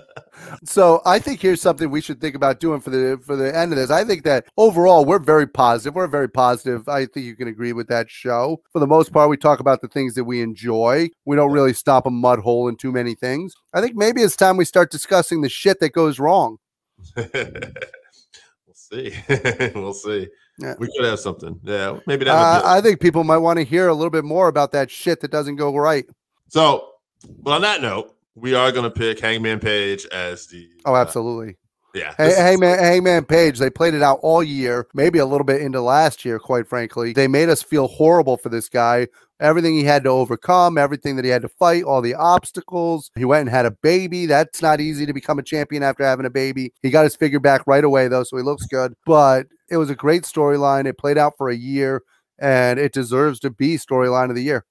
[0.64, 3.72] So I think here's something we should think about doing for the for the end
[3.72, 3.90] of this.
[3.90, 5.94] I think that overall we're very positive.
[5.94, 6.88] We're very positive.
[6.88, 8.62] I think you can agree with that show.
[8.72, 11.10] For the most part, we talk about the things that we enjoy.
[11.24, 13.54] We don't really stop a mud hole in too many things.
[13.72, 16.58] I think maybe it's time we start discussing the shit that goes wrong.
[18.94, 19.70] we'll see.
[19.74, 20.28] we'll see.
[20.58, 20.74] Yeah.
[20.78, 21.58] We could have something.
[21.62, 22.34] Yeah, maybe that.
[22.34, 25.20] Uh, I think people might want to hear a little bit more about that shit
[25.20, 26.06] that doesn't go right.
[26.48, 26.90] so,
[27.40, 30.68] but on that note, we are going to pick Hangman Page as the.
[30.84, 31.56] Oh, uh, absolutely.
[31.94, 32.14] Yeah.
[32.16, 35.62] Hey, is- Hangman, Hangman Page, they played it out all year, maybe a little bit
[35.62, 37.12] into last year, quite frankly.
[37.12, 39.08] They made us feel horrible for this guy.
[39.40, 43.10] Everything he had to overcome, everything that he had to fight, all the obstacles.
[43.16, 44.26] He went and had a baby.
[44.26, 46.72] That's not easy to become a champion after having a baby.
[46.82, 48.94] He got his figure back right away, though, so he looks good.
[49.04, 50.86] But it was a great storyline.
[50.86, 52.02] It played out for a year,
[52.38, 54.64] and it deserves to be storyline of the year.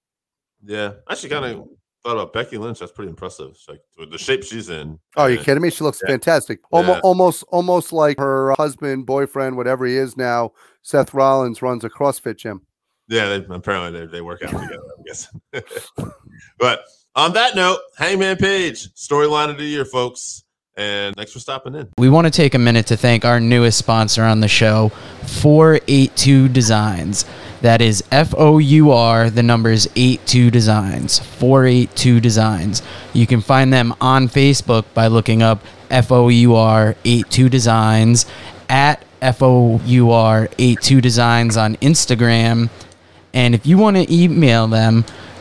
[0.65, 1.67] Yeah, I actually kind of
[2.03, 2.79] thought about Becky Lynch.
[2.79, 3.51] That's pretty impressive.
[3.51, 4.99] It's like with the shape she's in.
[5.15, 5.69] Oh, you and- kidding me?
[5.69, 6.11] She looks Yeah.
[6.11, 6.59] fantastic.
[6.71, 7.01] Almost, Yeah.
[7.03, 10.51] almost, almost like her uh, husband, boyfriend, whatever he is now.
[10.81, 12.61] Seth Rollins runs a CrossFit gym.
[13.07, 14.79] Yeah, they, apparently they, they work out together.
[14.99, 15.27] I guess.
[16.59, 16.85] but
[17.15, 20.43] on that note, Hangman Page storyline of the year, folks.
[20.75, 21.89] And thanks for stopping in.
[21.99, 24.89] We want to take a minute to thank our newest sponsor on the show,
[25.43, 27.25] 482 Designs.
[27.63, 31.19] That is F O U R, the number numbers 82 Designs.
[31.19, 32.81] 482 Designs.
[33.13, 38.25] You can find them on Facebook by looking up F O U R 82 Designs,
[38.67, 42.69] at F O U R 82 Designs on Instagram.
[43.33, 45.05] And if you want to email them,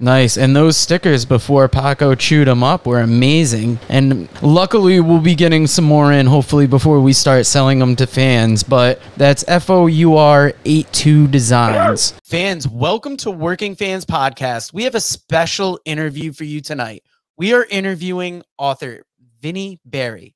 [0.00, 0.36] Nice.
[0.36, 3.78] And those stickers before Paco chewed them up were amazing.
[3.88, 8.06] And luckily, we'll be getting some more in hopefully before we start selling them to
[8.06, 8.62] fans.
[8.62, 12.12] But that's F O U R 82 Designs.
[12.24, 14.72] Fans, welcome to Working Fans Podcast.
[14.72, 17.04] We have a special interview for you tonight.
[17.36, 19.04] We are interviewing author
[19.40, 20.34] Vinny Barry.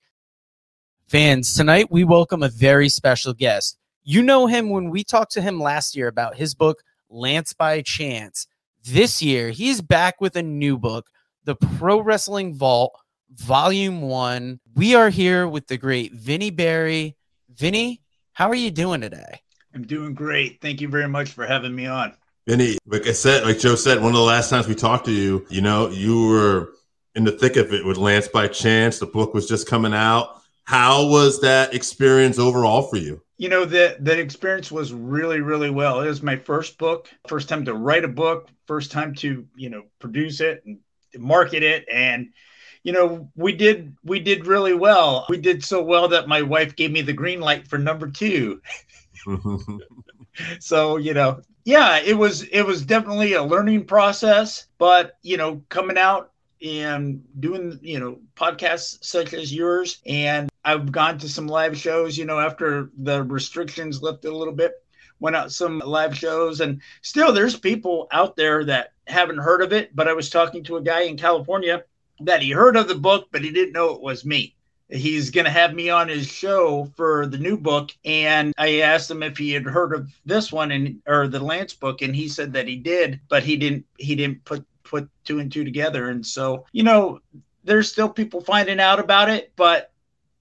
[1.09, 3.79] Fans, tonight we welcome a very special guest.
[4.05, 7.83] You know him when we talked to him last year about his book, Lance by
[7.83, 8.47] Chance.
[8.91, 11.11] This year, he's back with a new book,
[11.45, 12.99] The Pro Wrestling Vault,
[13.35, 14.61] Volume 1.
[14.77, 17.15] We are here with the great Vinny Barry.
[17.55, 18.01] Vinny,
[18.33, 19.43] how are you doing today?
[19.75, 20.63] I'm doing great.
[20.63, 22.15] Thank you very much for having me on.
[22.47, 25.13] Vinny, like I said, like Joe said, one of the last times we talked to
[25.13, 26.71] you, you know, you were
[27.15, 29.01] in the thick of it with Lance by Chance.
[29.01, 30.41] The book was just coming out.
[30.65, 33.21] How was that experience overall for you?
[33.39, 36.01] You know, that that experience was really, really well.
[36.01, 39.71] It was my first book, first time to write a book, first time to, you
[39.71, 40.79] know, produce it and
[41.17, 41.87] market it.
[41.91, 42.31] And,
[42.83, 45.25] you know, we did we did really well.
[45.29, 48.61] We did so well that my wife gave me the green light for number two.
[50.61, 55.63] so you know yeah it was it was definitely a learning process but you know
[55.69, 56.33] coming out
[56.65, 62.17] and doing you know podcasts such as yours and i've gone to some live shows
[62.19, 64.73] you know after the restrictions lifted a little bit
[65.21, 69.73] went out some live shows and still there's people out there that haven't heard of
[69.73, 71.83] it but i was talking to a guy in california
[72.21, 74.55] that he heard of the book but he didn't know it was me.
[74.91, 79.11] He's going to have me on his show for the new book and i asked
[79.11, 82.29] him if he had heard of this one and or the lance book and he
[82.29, 86.09] said that he did but he didn't he didn't put put two and two together
[86.09, 87.21] and so you know
[87.65, 89.93] there's still people finding out about it but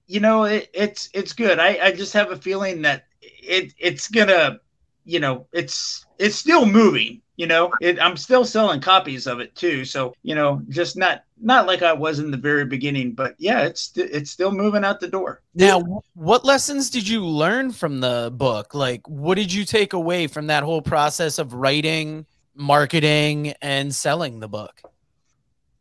[0.08, 4.08] you know it, it's it's good i i just have a feeling that it it's
[4.08, 4.58] gonna
[5.04, 9.54] you know it's it's still moving you know it, i'm still selling copies of it
[9.54, 13.34] too so you know just not not like i was in the very beginning but
[13.38, 18.00] yeah it's it's still moving out the door Now, what lessons did you learn from
[18.00, 18.74] the book?
[18.74, 24.40] Like, what did you take away from that whole process of writing, marketing, and selling
[24.40, 24.82] the book?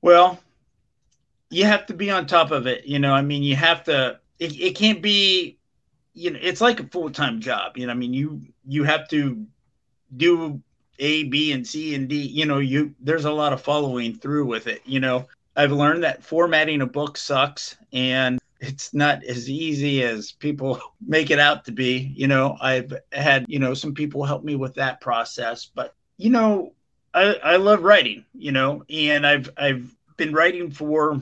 [0.01, 0.39] well
[1.49, 4.19] you have to be on top of it you know i mean you have to
[4.39, 5.57] it, it can't be
[6.13, 9.45] you know it's like a full-time job you know i mean you you have to
[10.15, 10.61] do
[10.99, 14.45] a b and c and d you know you there's a lot of following through
[14.45, 15.27] with it you know.
[15.55, 21.31] I've learned that formatting a book sucks and it's not as easy as people make
[21.31, 22.57] it out to be you know.
[22.61, 26.73] I've had you know some people help me with that process but you know
[27.13, 31.21] i i love writing you know and i've i've been writing for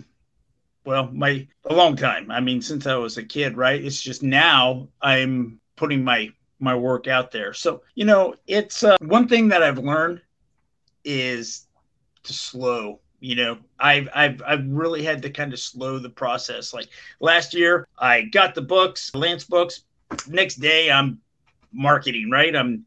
[0.85, 2.31] well, my a long time.
[2.31, 3.83] I mean, since I was a kid, right?
[3.83, 7.53] It's just now I'm putting my my work out there.
[7.53, 10.21] So you know, it's uh, one thing that I've learned
[11.03, 11.67] is
[12.23, 12.99] to slow.
[13.19, 16.73] You know, I've I've I've really had to kind of slow the process.
[16.73, 16.87] Like
[17.19, 19.81] last year, I got the books, Lance books.
[20.27, 21.19] Next day, I'm
[21.73, 22.29] marketing.
[22.29, 22.85] Right, I'm.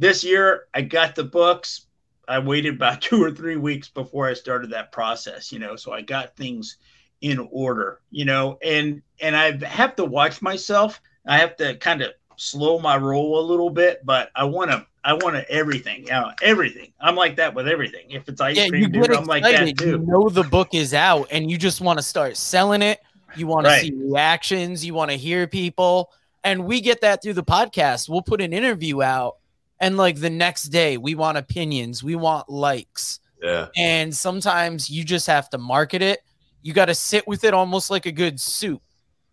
[0.00, 1.86] This year, I got the books.
[2.28, 5.52] I waited about two or three weeks before I started that process.
[5.52, 6.76] You know, so I got things
[7.20, 8.00] in order.
[8.10, 11.00] You know, and and I have to watch myself.
[11.26, 14.86] I have to kind of slow my roll a little bit, but I want to
[15.04, 16.06] I want to everything.
[16.06, 16.92] Yeah, everything.
[17.00, 18.10] I'm like that with everything.
[18.10, 19.80] If it's ice Yeah, cream, you dude, I'm like that excited.
[19.80, 20.04] You too.
[20.04, 23.00] know the book is out, and you just want to start selling it.
[23.36, 24.84] You want to see reactions.
[24.84, 26.10] You want to hear people,
[26.44, 28.08] and we get that through the podcast.
[28.08, 29.36] We'll put an interview out,
[29.80, 32.02] and like the next day, we want opinions.
[32.02, 33.20] We want likes.
[33.42, 33.68] Yeah.
[33.76, 36.20] And sometimes you just have to market it.
[36.62, 38.82] You got to sit with it almost like a good soup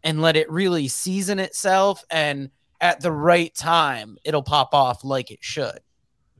[0.03, 2.03] and let it really season itself.
[2.09, 5.79] And at the right time, it'll pop off like it should.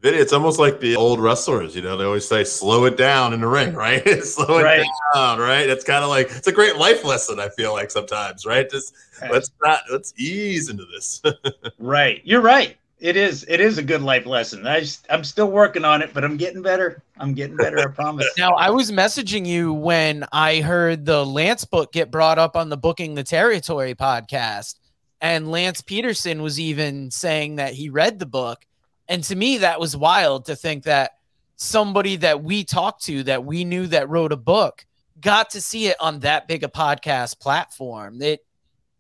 [0.01, 3.33] Vinny, it's almost like the old wrestlers, you know, they always say slow it down
[3.33, 4.03] in the ring, right?
[4.23, 4.87] slow it Right.
[5.15, 5.67] down, right?
[5.67, 8.69] It's kind of like it's a great life lesson, I feel like sometimes, right?
[8.69, 8.93] Just
[9.31, 11.21] let's not let's ease into this.
[11.79, 12.21] Right.
[12.23, 12.77] You're right.
[13.05, 13.45] It is.
[13.47, 14.65] It is a good life lesson.
[14.65, 17.03] I just, I'm still working on it, but I'm getting better.
[17.19, 17.77] I'm getting better.
[17.77, 18.25] I promise.
[18.39, 22.69] Now, I was messaging you when I heard the Lance book get brought up on
[22.69, 24.79] the Booking the Territory podcast.
[25.21, 28.65] And Lance Peterson was even saying that he read the book.
[29.07, 31.11] And to me, that was wild to think that
[31.57, 34.83] somebody that we talked to that we knew that wrote a book
[35.21, 38.19] got to see it on that big a podcast platform.
[38.23, 38.43] It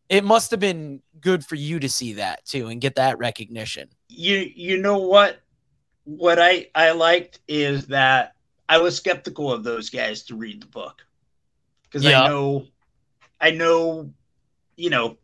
[0.09, 3.89] it must have been good for you to see that too and get that recognition.
[4.09, 5.39] you you know what
[6.03, 8.33] what i i liked is that
[8.69, 11.01] i was skeptical of those guys to read the book
[11.83, 12.21] because Yeah.
[12.21, 12.67] i know
[13.41, 14.11] i know
[14.77, 15.17] you know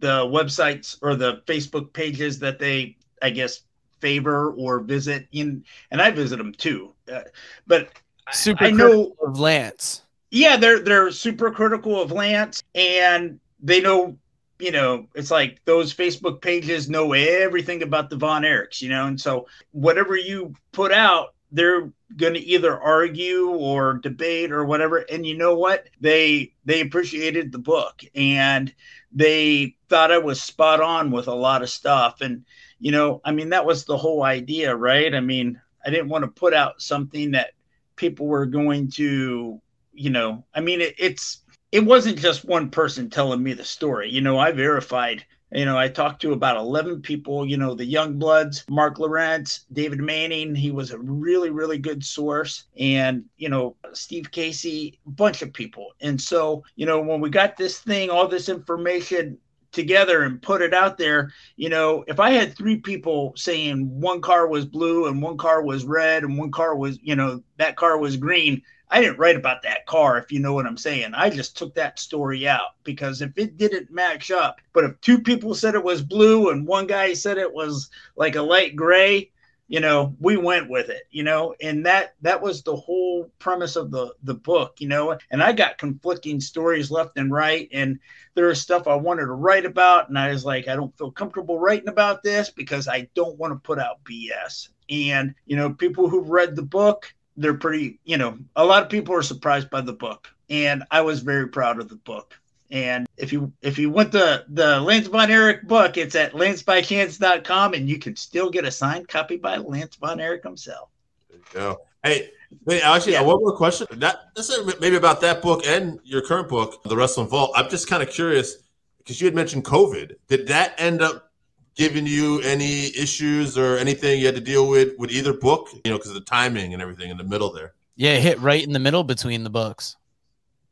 [0.00, 3.60] the websites or the facebook pages that they i guess
[4.00, 7.20] favor or visit in and i visit them too uh,
[7.66, 7.88] but
[8.26, 10.00] I- Super i know of Lance.
[10.30, 14.16] yeah, they're they're super critical of Lance, and they know,
[14.58, 19.06] you know, it's like those Facebook pages know everything about the Von Erichs, you know,
[19.06, 24.98] and so whatever you put out, they're going to either argue or debate or whatever.
[24.98, 25.88] And you know what?
[26.00, 28.72] They they appreciated the book and
[29.12, 32.44] they thought I was spot on with a lot of stuff, and
[32.80, 35.14] you know, I mean, that was the whole idea, right?
[35.14, 37.52] I mean, I didn't want to put out something that
[37.96, 39.60] people were going to
[39.94, 41.43] you know i mean it, it's
[41.74, 44.08] it wasn't just one person telling me the story.
[44.08, 47.84] You know i verified you know i talked to about 11 people you know the
[47.84, 50.54] young bloods mark lawrence david manning.
[50.54, 52.64] He was a really really good source.
[52.78, 55.88] And you know steve casey a bunch of people.
[56.00, 59.36] And so you know when we got this thing all this information
[59.72, 64.20] together and put it out there you know if i had three people saying one
[64.20, 67.74] car was blue and one car was red and one car was you know that
[67.74, 68.62] car was green
[68.94, 71.14] I didn't write about that car, if you know what I'm saying.
[71.14, 75.20] I just took that story out because if it didn't match up, but if two
[75.20, 79.32] people said it was blue and one guy said it was like a light gray,
[79.66, 83.74] you know, we went with it, you know, and that that was the whole premise
[83.74, 85.18] of the the book, you know.
[85.28, 87.98] And I got conflicting stories left and right, and
[88.36, 91.10] there was stuff I wanted to write about, and I was like, I don't feel
[91.10, 94.68] comfortable writing about this because I don't want to put out BS.
[94.88, 98.88] And you know, people who've read the book they're pretty you know a lot of
[98.88, 102.38] people are surprised by the book and i was very proud of the book
[102.70, 107.74] and if you if you want the the lance von erich book it's at lancebychance.com
[107.74, 110.88] and you can still get a signed copy by lance von erich himself
[111.28, 111.80] There you go.
[112.02, 112.30] Hey,
[112.68, 113.22] hey, actually, Yeah.
[113.22, 113.86] one more question.
[113.92, 117.52] That this is maybe about that book and your current book, The Wrestling Vault.
[117.56, 118.56] I'm just kind of curious
[118.98, 120.16] because you had mentioned COVID.
[120.28, 121.30] Did that end up
[121.76, 125.68] giving you any issues or anything you had to deal with with either book?
[125.84, 127.74] You know, because of the timing and everything in the middle there.
[127.96, 129.96] Yeah, it hit right in the middle between the books.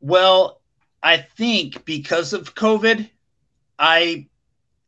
[0.01, 0.59] well
[1.01, 3.09] i think because of covid
[3.79, 4.25] i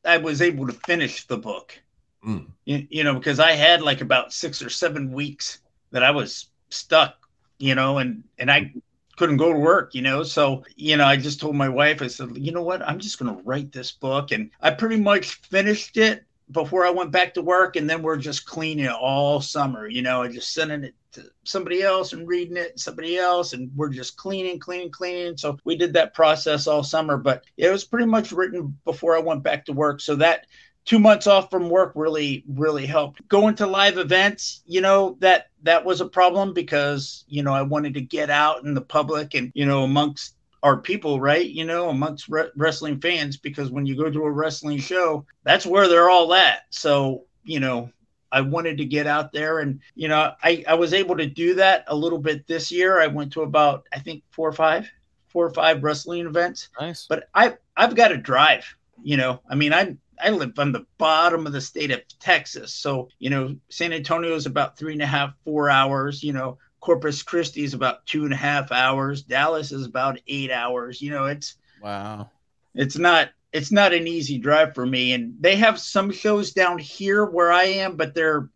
[0.06, 1.80] i was able to finish the book
[2.26, 2.48] Mm.
[2.66, 5.60] you, you know because i had like about six or seven weeks
[5.92, 7.14] that i was stuck
[7.60, 8.74] you know and and i
[9.18, 10.24] couldn't go to work you know?
[10.24, 12.82] So you know i just told my wife i said you know what?
[12.82, 14.32] I'm just going to write this book.
[14.32, 18.18] And i pretty much finished it before i went back to work and then we're
[18.18, 20.22] just cleaning it all summer you know?
[20.22, 24.18] I just sending it to somebody else and reading it somebody else and we're just
[24.18, 25.38] cleaning cleaning cleaning.
[25.38, 29.20] So we did that process all summer but it was pretty much written before i
[29.20, 30.02] went back to work.
[30.02, 30.48] So that
[30.86, 35.48] two months off from work really really helped going to live events you know that
[35.64, 39.34] that was a problem because you know i wanted to get out in the public
[39.34, 41.46] and you know amongst our people, right?
[41.46, 45.64] You know, amongst re- wrestling fans, because when you go to a wrestling show, that's
[45.64, 46.64] where they're all at.
[46.72, 47.92] So, you know,
[48.32, 51.54] I wanted to get out there and, you know, I, I was able to do
[51.54, 53.00] that a little bit this year.
[53.00, 54.90] I went to about, I think, four or five,
[55.28, 56.70] four or five wrestling events.
[56.82, 57.06] Nice.
[57.08, 58.66] But I, I've got to drive,
[59.04, 62.74] you know, I mean, I'm, I live on the bottom of the state of Texas.
[62.74, 66.58] So, you know, San Antonio is about three and a half, four hours, you know,
[66.86, 69.24] Corpus Christi is about two and a half hours.
[69.24, 71.02] Dallas is about eight hours.
[71.02, 72.30] You know, it's Wow.
[72.76, 75.14] it's not it's not an easy drive for me.
[75.14, 78.50] And they have some shows down here where I am, but they're,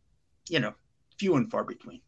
[0.48, 0.74] you know,
[1.18, 2.02] few and far between.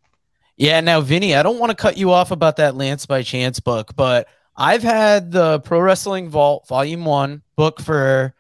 [0.58, 3.60] Yeah, now Vinny, I don't want to cut you off about that Lance by Chance
[3.60, 8.36] book, but I've had the Pro Wrestling Vault Volume 1 book for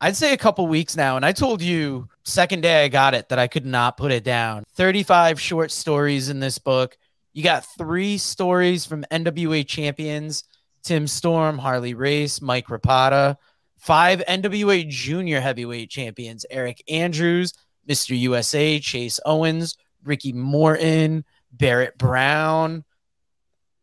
[0.00, 3.28] I'd say a couple weeks now, and I told you second day I got it
[3.28, 4.64] that I could not put it down.
[4.74, 6.96] 35 short stories in this book.
[7.32, 10.44] You got three stories from NWA champions
[10.82, 13.36] Tim Storm, Harley Race, Mike Rapada,
[13.78, 17.54] five NWA junior heavyweight champions Eric Andrews,
[17.88, 18.16] Mr.
[18.18, 22.84] USA, Chase Owens, Ricky Morton, Barrett Brown.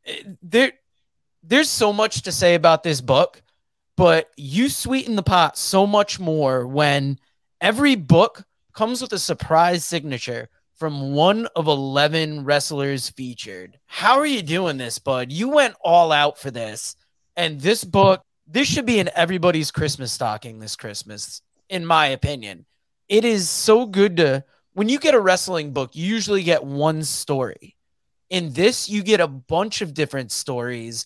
[0.05, 0.74] Eh, There,
[1.43, 3.41] there's so much to say about this book,
[4.02, 7.20] but you sweeten the pot so much more when
[7.62, 8.43] every book
[8.74, 13.78] comes with a surprise signature from one of 11 wrestlers featured.
[13.86, 15.32] How are you doing this, bud?
[15.32, 16.95] You went all out for this.
[17.36, 22.66] And this book, this should be in everybody's Christmas stocking this Christmas, in my opinion.
[23.08, 24.43] It is so good to,
[24.74, 27.76] when you get a wrestling book, you usually get one story.
[28.32, 31.06] In this, you get a bunch of different stories,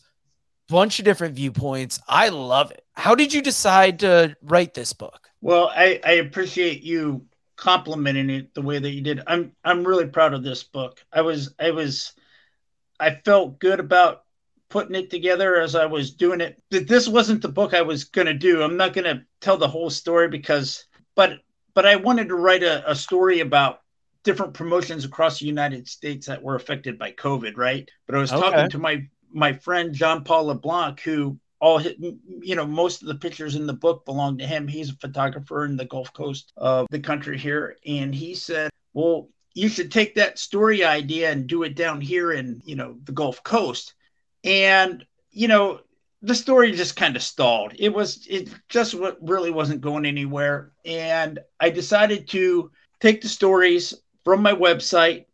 [0.70, 2.00] bunch of different viewpoints.
[2.08, 2.85] I love it.
[2.98, 5.32] How did you decide to write this book?
[5.42, 7.26] Well, I, I appreciate you
[7.56, 9.22] complimenting it the way that you did.
[9.28, 11.04] I'm I'm really proud of this book.
[11.12, 12.14] I was I was
[13.00, 14.24] I felt good about
[14.70, 16.62] putting it together as I was doing it.
[16.72, 18.64] That this wasn't the book I was going to do.
[18.64, 20.86] I'm not going to tell the whole story because
[21.16, 21.40] but
[21.76, 23.82] but I wanted to write a, a story about
[24.24, 27.90] different promotions across the United States that were affected by COVID, right?
[28.08, 28.36] But I was Okay.
[28.36, 33.08] talking to my my friend John Paul LeBlanc who all hit, you know most of
[33.08, 34.68] the pictures in the book belong to him.
[34.68, 37.78] He's a photographer in the gulf coast of the country here.
[37.86, 42.34] And he said well you should take that story idea and do it down here
[42.34, 43.94] in you know the gulf coast.
[44.44, 45.82] And you know
[46.22, 47.74] the story just kind of stalled.
[47.78, 50.72] It was it just what really wasn't going anywhere.
[50.84, 53.94] And i decided to take the stories
[54.24, 55.26] from my website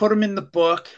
[0.00, 0.88] put them in the book.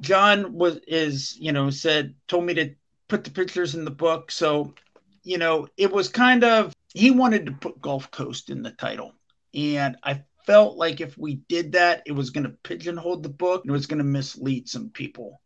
[0.00, 2.74] John was is you know said told me to
[3.10, 4.30] put the pictures in the book.
[4.30, 4.74] So
[5.22, 9.12] you know it was kind of he wanted to put gulf coast in the title.
[9.54, 13.62] And i felt like if we did that it was going to pigeonhole the book
[13.62, 15.38] and it was going to mislead some people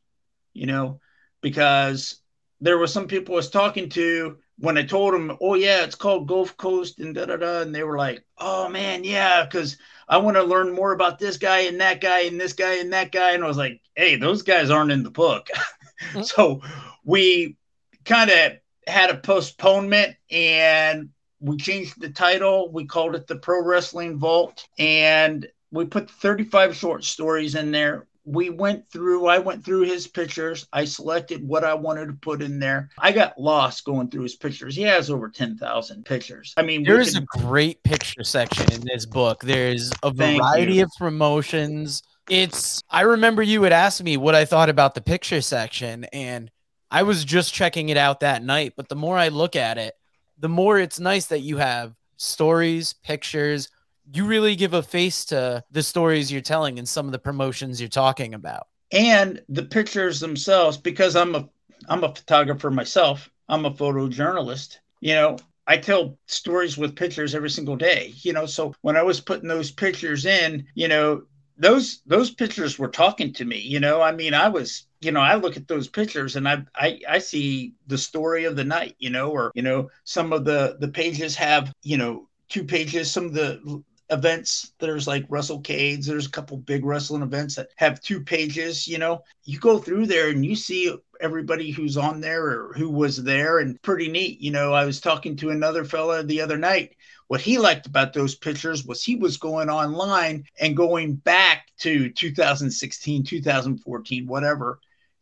[0.55, 1.01] you know
[1.43, 2.23] because
[2.61, 5.97] there were some people I was talking to when I told them, "Oh yeah, it's
[5.97, 9.77] called Gulf Coast," and da da da, and they were like, "Oh man, yeah," because
[10.09, 12.93] I want to learn more about this guy and that guy and this guy and
[12.93, 15.49] that guy, and I was like, "Hey, those guys aren't in the book,"
[16.03, 16.22] Mm-hmm.
[16.22, 16.61] so
[17.05, 17.57] we
[18.05, 18.53] kind of
[18.86, 22.72] had a postponement and we changed the title.
[22.72, 28.07] We called it the Pro Wrestling Vault, and we put 35 short stories in there
[28.24, 32.42] we went through i went through his pictures i selected what i wanted to put
[32.42, 36.62] in there i got lost going through his pictures he has over 10,000 pictures i
[36.62, 39.42] mean we There is a great picture section in this book.
[39.42, 40.84] There's a Thank variety you.
[40.84, 42.03] of promotions.
[42.29, 46.51] It's I remember you had asked me what I thought about the picture section and
[46.91, 49.95] I was just checking it out that night, but the more I look at it,
[50.39, 53.68] the more it's nice that you have stories, pictures,
[54.12, 57.81] you really give a face to the stories you're telling and some of the promotions
[57.81, 58.68] you're talking about.
[58.93, 61.49] and the pictures themselves because i'm a
[61.89, 67.51] i'm a photographer myself i'm a photojournalist you know i tell stories with pictures every
[67.51, 71.22] single day you know so when i was putting those pictures in you know
[71.57, 74.01] those those pictures were talking to me you know?
[74.01, 77.19] I mean i was you know i look at those pictures and i i, I
[77.19, 80.89] see the story of the night you know or you know some of the the
[80.89, 86.27] pages have you know two pages some of the events there's like Russell Cades there's
[86.27, 89.23] a couple big wrestling events that have two pages you know?
[89.45, 93.61] You go through there and you see everybody who's on there or who was there
[93.61, 94.75] and pretty neat you know?
[94.75, 96.97] I was talking to another fella the other night
[97.29, 102.11] what he liked about those pictures was he was going online and going back to
[102.11, 104.79] 2016 2014 whatever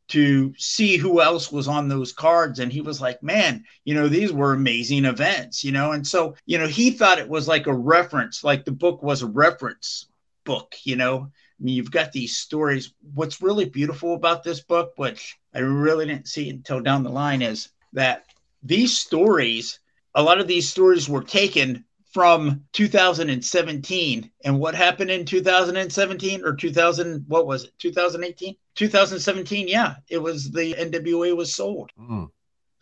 [0.09, 2.59] to see who else was on those cards.
[2.59, 5.93] And he was like man you know these were amazing events you know?
[5.93, 9.23] And so you know he thought it was like a reference like the book was
[9.23, 10.07] a reference
[10.45, 11.31] book you know?
[11.61, 12.93] I mean, you've got these stories.
[13.15, 17.43] What's really beautiful about this book which i really didn't see until down the line
[17.43, 18.25] is that
[18.63, 19.81] these stories,
[20.15, 24.31] a lot of these stories were taken from 2017.
[24.45, 28.57] And what happened in 2017 or 2000, what was it, 2018?
[28.75, 31.91] 2017, yeah, it was the NWA was sold.
[31.99, 32.31] Mm.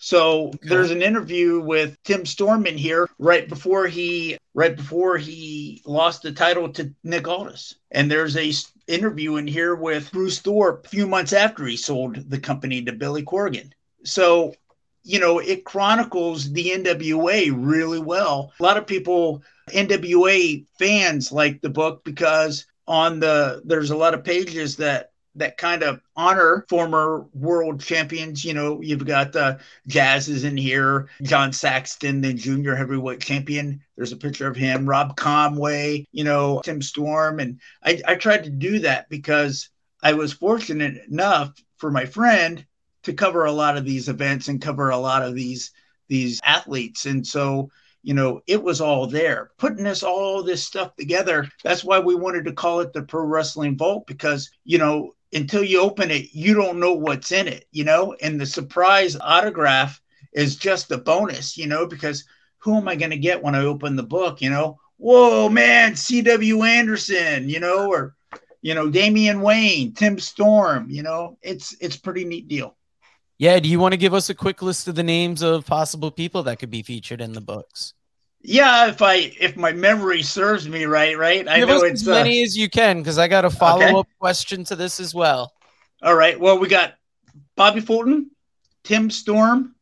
[0.03, 0.69] So okay.
[0.69, 6.23] there's an interview with Tim Storm in here right before he right before he lost
[6.23, 7.75] the title to Nick Aldis.
[7.91, 8.53] And there's a
[8.87, 12.93] interview in here with Bruce Tharpe a few months after he sold the company to
[12.93, 13.71] Billy Corgan.
[14.05, 14.55] So,
[15.03, 18.53] you know, it chronicles the NWA really well.
[18.61, 24.15] A lot of people NWA fans like the book because on the there's a lot
[24.15, 28.45] of pages that that kind of honor former world champions.
[28.45, 33.81] You know, you've got uh, Jazz is in here, John Saxton, the junior heavyweight champion.
[33.97, 37.39] There's a picture of him, Rob Conway, you know, Tim Storm.
[37.39, 39.71] And I, I tried to do that because
[40.03, 42.65] I was fortunate enough for my friend
[43.03, 45.73] to cover a lot of these events and cover a lot of these
[46.09, 47.07] these athletes.
[47.07, 47.71] And so
[48.03, 49.51] you know, it was all there.
[49.59, 51.49] Putting this all this stuff together.
[51.63, 55.63] That's why we wanted to call it the Pro Wrestling Vault because, you know, until
[55.63, 58.17] you open it, you don't know what's in it, you know?
[58.23, 60.01] And the surprise autograph
[60.33, 62.25] is just a bonus, you know, because
[62.59, 64.79] who am I going to get when I open the book, you know?
[64.97, 66.63] Whoa, man, C.W.
[66.63, 68.17] Anderson, you know, or,
[68.61, 72.77] you know, Damien Wayne, Tim Storm, you know, it's, it's pretty neat deal.
[73.41, 73.59] Yeah.
[73.59, 76.43] Do you want to give us a quick list of the names of possible people
[76.43, 77.95] that could be featured in the books?
[78.43, 81.49] Yeah, if I if my memory serves me right, right?
[81.49, 83.87] I Give know it's as many uh, as you can because I got a follow
[83.87, 84.11] up okay.
[84.19, 85.55] question to this as well.
[86.03, 86.39] All right.
[86.39, 86.97] Well, we got
[87.57, 88.31] Bobby Fulton,
[88.85, 89.75] Tim Storm,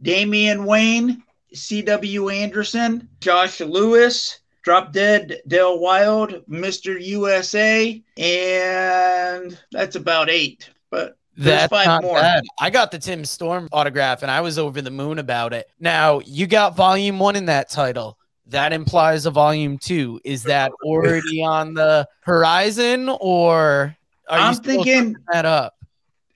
[0.00, 2.28] Damien Wayne, C.W.
[2.28, 7.00] Anderson, Josh Lewis, Drop Dead Dale Wild, Mr.
[7.00, 10.70] USA, and that's about eight.
[10.90, 12.20] But that's not more.
[12.20, 12.44] bad.
[12.60, 15.68] I got the Tim Storm autograph and I was over the moon about it.
[15.80, 18.18] Now, you got volume one in that title.
[18.46, 20.20] That implies a volume two.
[20.24, 23.96] Is that already on the horizon or
[24.28, 25.74] are I'm you thinking that up?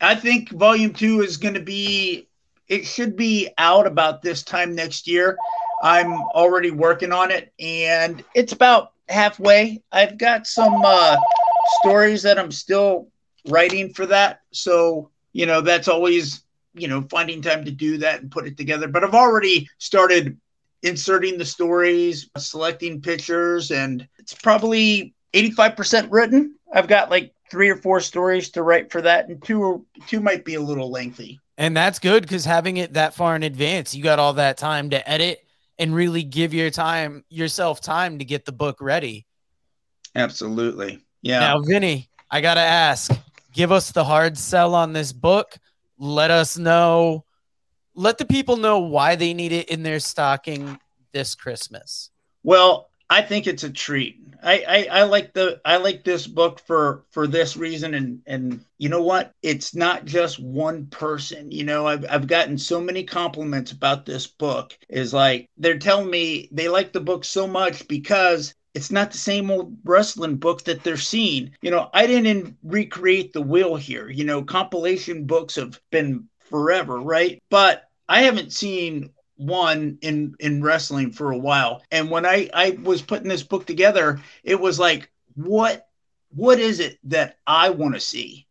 [0.01, 2.29] I think volume two is going to be,
[2.69, 5.37] it should be out about this time next year.
[5.83, 9.83] I'm already working on it and it's about halfway.
[9.93, 11.17] I've got some uh,
[11.81, 13.09] stories that I'm still
[13.47, 14.41] writing for that.
[14.53, 16.43] So, you know, that's always,
[16.75, 18.89] you know, finding time to do that and put it together.
[18.89, 20.39] But I've already started
[20.83, 26.57] inserting the stories, selecting pictures, and it's probably 85% written.
[26.73, 30.21] I've got like three or four stories to write for that, and two or two
[30.21, 31.41] might be a little lengthy.
[31.57, 34.91] And that's good because having it that far in advance, you got all that time
[34.91, 35.39] to edit
[35.79, 39.27] and really give your time yourself time to get the book ready.
[40.15, 41.01] Absolutely.
[41.23, 41.41] Yeah.
[41.41, 43.13] Now, Vinny, I gotta ask,
[43.55, 45.57] give us the hard sell on this book.
[45.99, 47.25] Let us know.
[47.95, 50.79] Let the people know why they need it in their stocking
[51.13, 52.11] this Christmas.
[52.43, 54.21] Well, I think it's a treat.
[54.43, 58.65] I, I, I like the I like this book for for this reason and and
[58.77, 59.33] you know what?
[59.43, 61.51] It's not just one person.
[61.51, 64.77] You know, I've I've gotten so many compliments about this book.
[64.89, 69.19] Is like they're telling me they like the book so much because it's not the
[69.19, 71.53] same old wrestling book that they're seeing.
[71.63, 74.11] You know, I didn't recreate the wheel here.
[74.11, 77.41] You know, compilation books have been forever, right?
[77.51, 81.83] But I haven't seen one in in wrestling for a while.
[81.91, 85.89] And when I I was putting this book together, it was like, what
[86.35, 88.47] what is it that I want to see?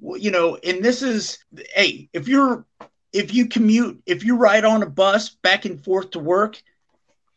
[0.00, 1.38] Well, you know, and this is
[1.74, 2.66] hey, if you're
[3.12, 6.60] if you commute, if you ride on a bus back and forth to work,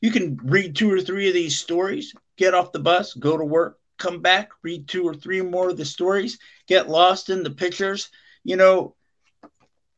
[0.02, 3.46] you can read two or three of these stories get off the bus, go to
[3.46, 7.52] work, come back, read two or three more of the stories, get lost in the
[7.52, 8.10] pictures.
[8.44, 8.96] You know,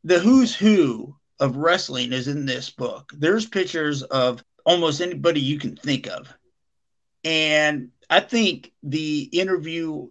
[0.04, 3.14] the who's who of wrestling is in this book.
[3.16, 6.28] There's pictures of almost anybody you can think of.
[7.24, 10.10] And I think the interview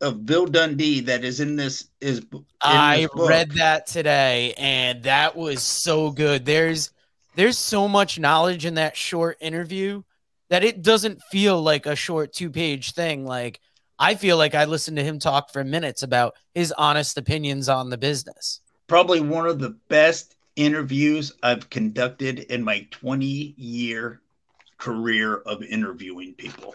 [0.00, 5.02] of Bill Dundee that is in this is in I this read that today and
[5.02, 6.44] that was so good.
[6.44, 6.92] There's
[7.34, 10.04] there's so much knowledge in that short interview
[10.54, 13.26] that it doesn't feel like a short two page thing.
[13.26, 13.58] Like
[13.98, 17.90] I feel like I listened to him talk for minutes about his honest opinions on
[17.90, 18.60] the business.
[18.86, 23.26] Probably one of the best interviews I've conducted in my 20
[23.56, 24.20] year
[24.78, 26.72] career of interviewing people.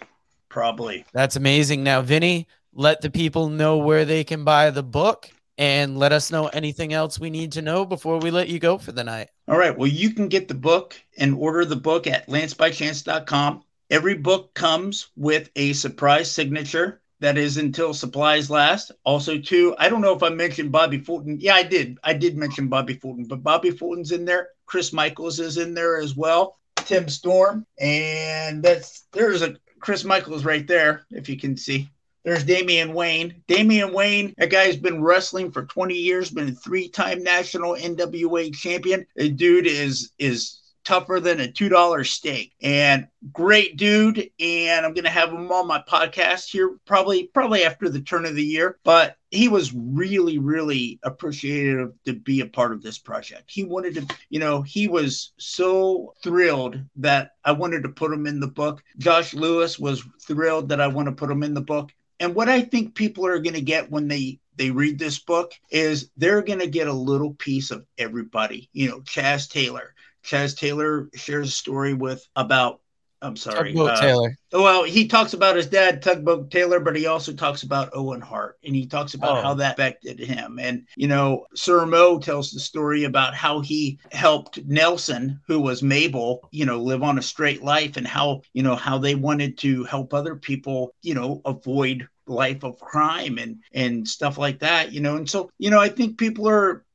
[0.49, 1.05] Probably.
[1.13, 1.81] That's amazing.
[1.81, 6.31] Now, Vinny, let the people know where they can buy the book and let us
[6.31, 9.29] know anything else we need to know before we let you go for the night.
[9.47, 9.77] All right.
[9.77, 13.63] Well, you can get the book and order the book at lancebychance.com.
[13.89, 18.91] Every book comes with a surprise signature that is until supplies last.
[19.03, 21.37] Also, too, I don't know if I mentioned Bobby Fulton.
[21.39, 21.97] Yeah, I did.
[22.03, 24.49] I did mention Bobby Fulton, but Bobby Fulton's in there.
[24.65, 26.57] Chris Michaels is in there as well.
[26.75, 31.89] Tim Storm, and that's there's a Chris Michaels right there, if you can see.
[32.23, 33.41] There's Damien Wayne.
[33.47, 39.05] Damien Wayne, that guy's been wrestling for 20 years, been a three-time national NWA champion.
[39.15, 42.53] The dude is is tougher than a two dollar steak.
[42.61, 44.29] And great dude.
[44.39, 48.35] And I'm gonna have him on my podcast here probably probably after the turn of
[48.35, 48.77] the year.
[48.83, 53.43] But he was really, really appreciative to be a part of this project.
[53.47, 58.25] He wanted to, you know, he was so thrilled that I wanted to put him
[58.25, 58.83] in the book.
[58.97, 61.91] Josh Lewis was thrilled that I want to put him in the book.
[62.19, 65.53] And what I think people are going to get when they they read this book
[65.71, 68.69] is they're going to get a little piece of everybody.
[68.73, 69.95] You know, Chaz Taylor,
[70.29, 72.81] Chaz Taylor shares a story with about
[73.21, 73.73] I'm sorry.
[73.73, 74.35] Tugboat uh, Taylor.
[74.53, 78.57] Well, he talks about his dad, Tugboat Taylor, but he also talks about Owen Hart
[78.63, 79.41] and he talks about Oh.
[79.41, 80.57] how that affected him.
[80.57, 85.83] And, you know, Sir Mo tells the story about how he helped Nelson, who was
[85.83, 89.57] Mabel, you know, live on a straight life and how, you know, how they wanted
[89.59, 94.93] to help other people, you know, avoid life of crime and and stuff like that,
[94.93, 95.17] you know.
[95.17, 96.85] And so, you know, I think people are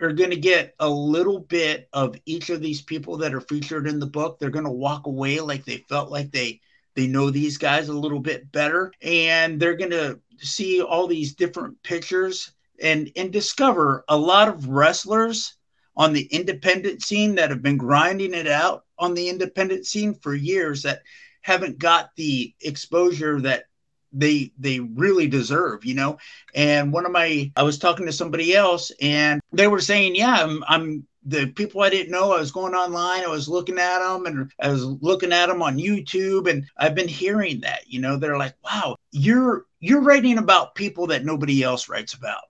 [0.00, 3.86] are going to get a little bit of each of these people that are featured
[3.86, 4.38] in the book.
[4.38, 6.60] They're going to walk away like they felt like they
[6.96, 11.34] they know these guys a little bit better, and they're going to see all these
[11.34, 15.54] different pictures and and discover a lot of wrestlers
[15.96, 20.34] on the independent scene that have been grinding it out on the independent scene for
[20.34, 21.02] years that
[21.42, 23.64] haven't got the exposure that
[24.12, 26.18] they they really deserve you know?
[26.54, 30.42] And one of my i was talking to somebody else and they were saying yeah
[30.42, 33.98] i'm, I'm the people i didn't know i was going online i was looking at
[33.98, 38.00] them and i was looking at them on youtube and i've been hearing that you
[38.00, 38.16] know?
[38.16, 42.42] They're like wow you're you're writing about people that nobody else writes about.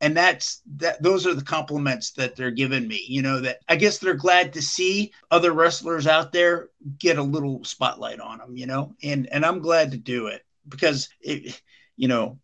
[0.00, 3.74] And that's that those are the compliments that they're giving me you know that i
[3.74, 8.56] guess they're glad to see other wrestlers out there get a little spotlight on them
[8.56, 8.94] you know?
[9.02, 11.60] And and i'm glad to do it because it
[11.96, 12.38] you know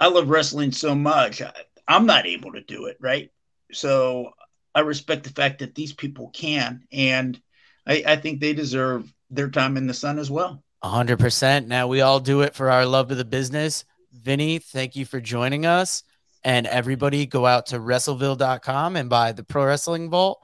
[0.00, 1.52] i love wrestling so much I,
[1.86, 3.30] i'm not able to do it right
[3.72, 4.30] so
[4.74, 7.40] i respect the fact that these people can and
[7.86, 11.66] i i think they deserve their time in the sun as well 100%.
[11.66, 13.84] Now we all do it for our love of the business.
[14.12, 16.02] Vinny, thank you for joining us.
[16.44, 20.43] And everybody go out to wrestleville.com and buy the Pro Wrestling Vault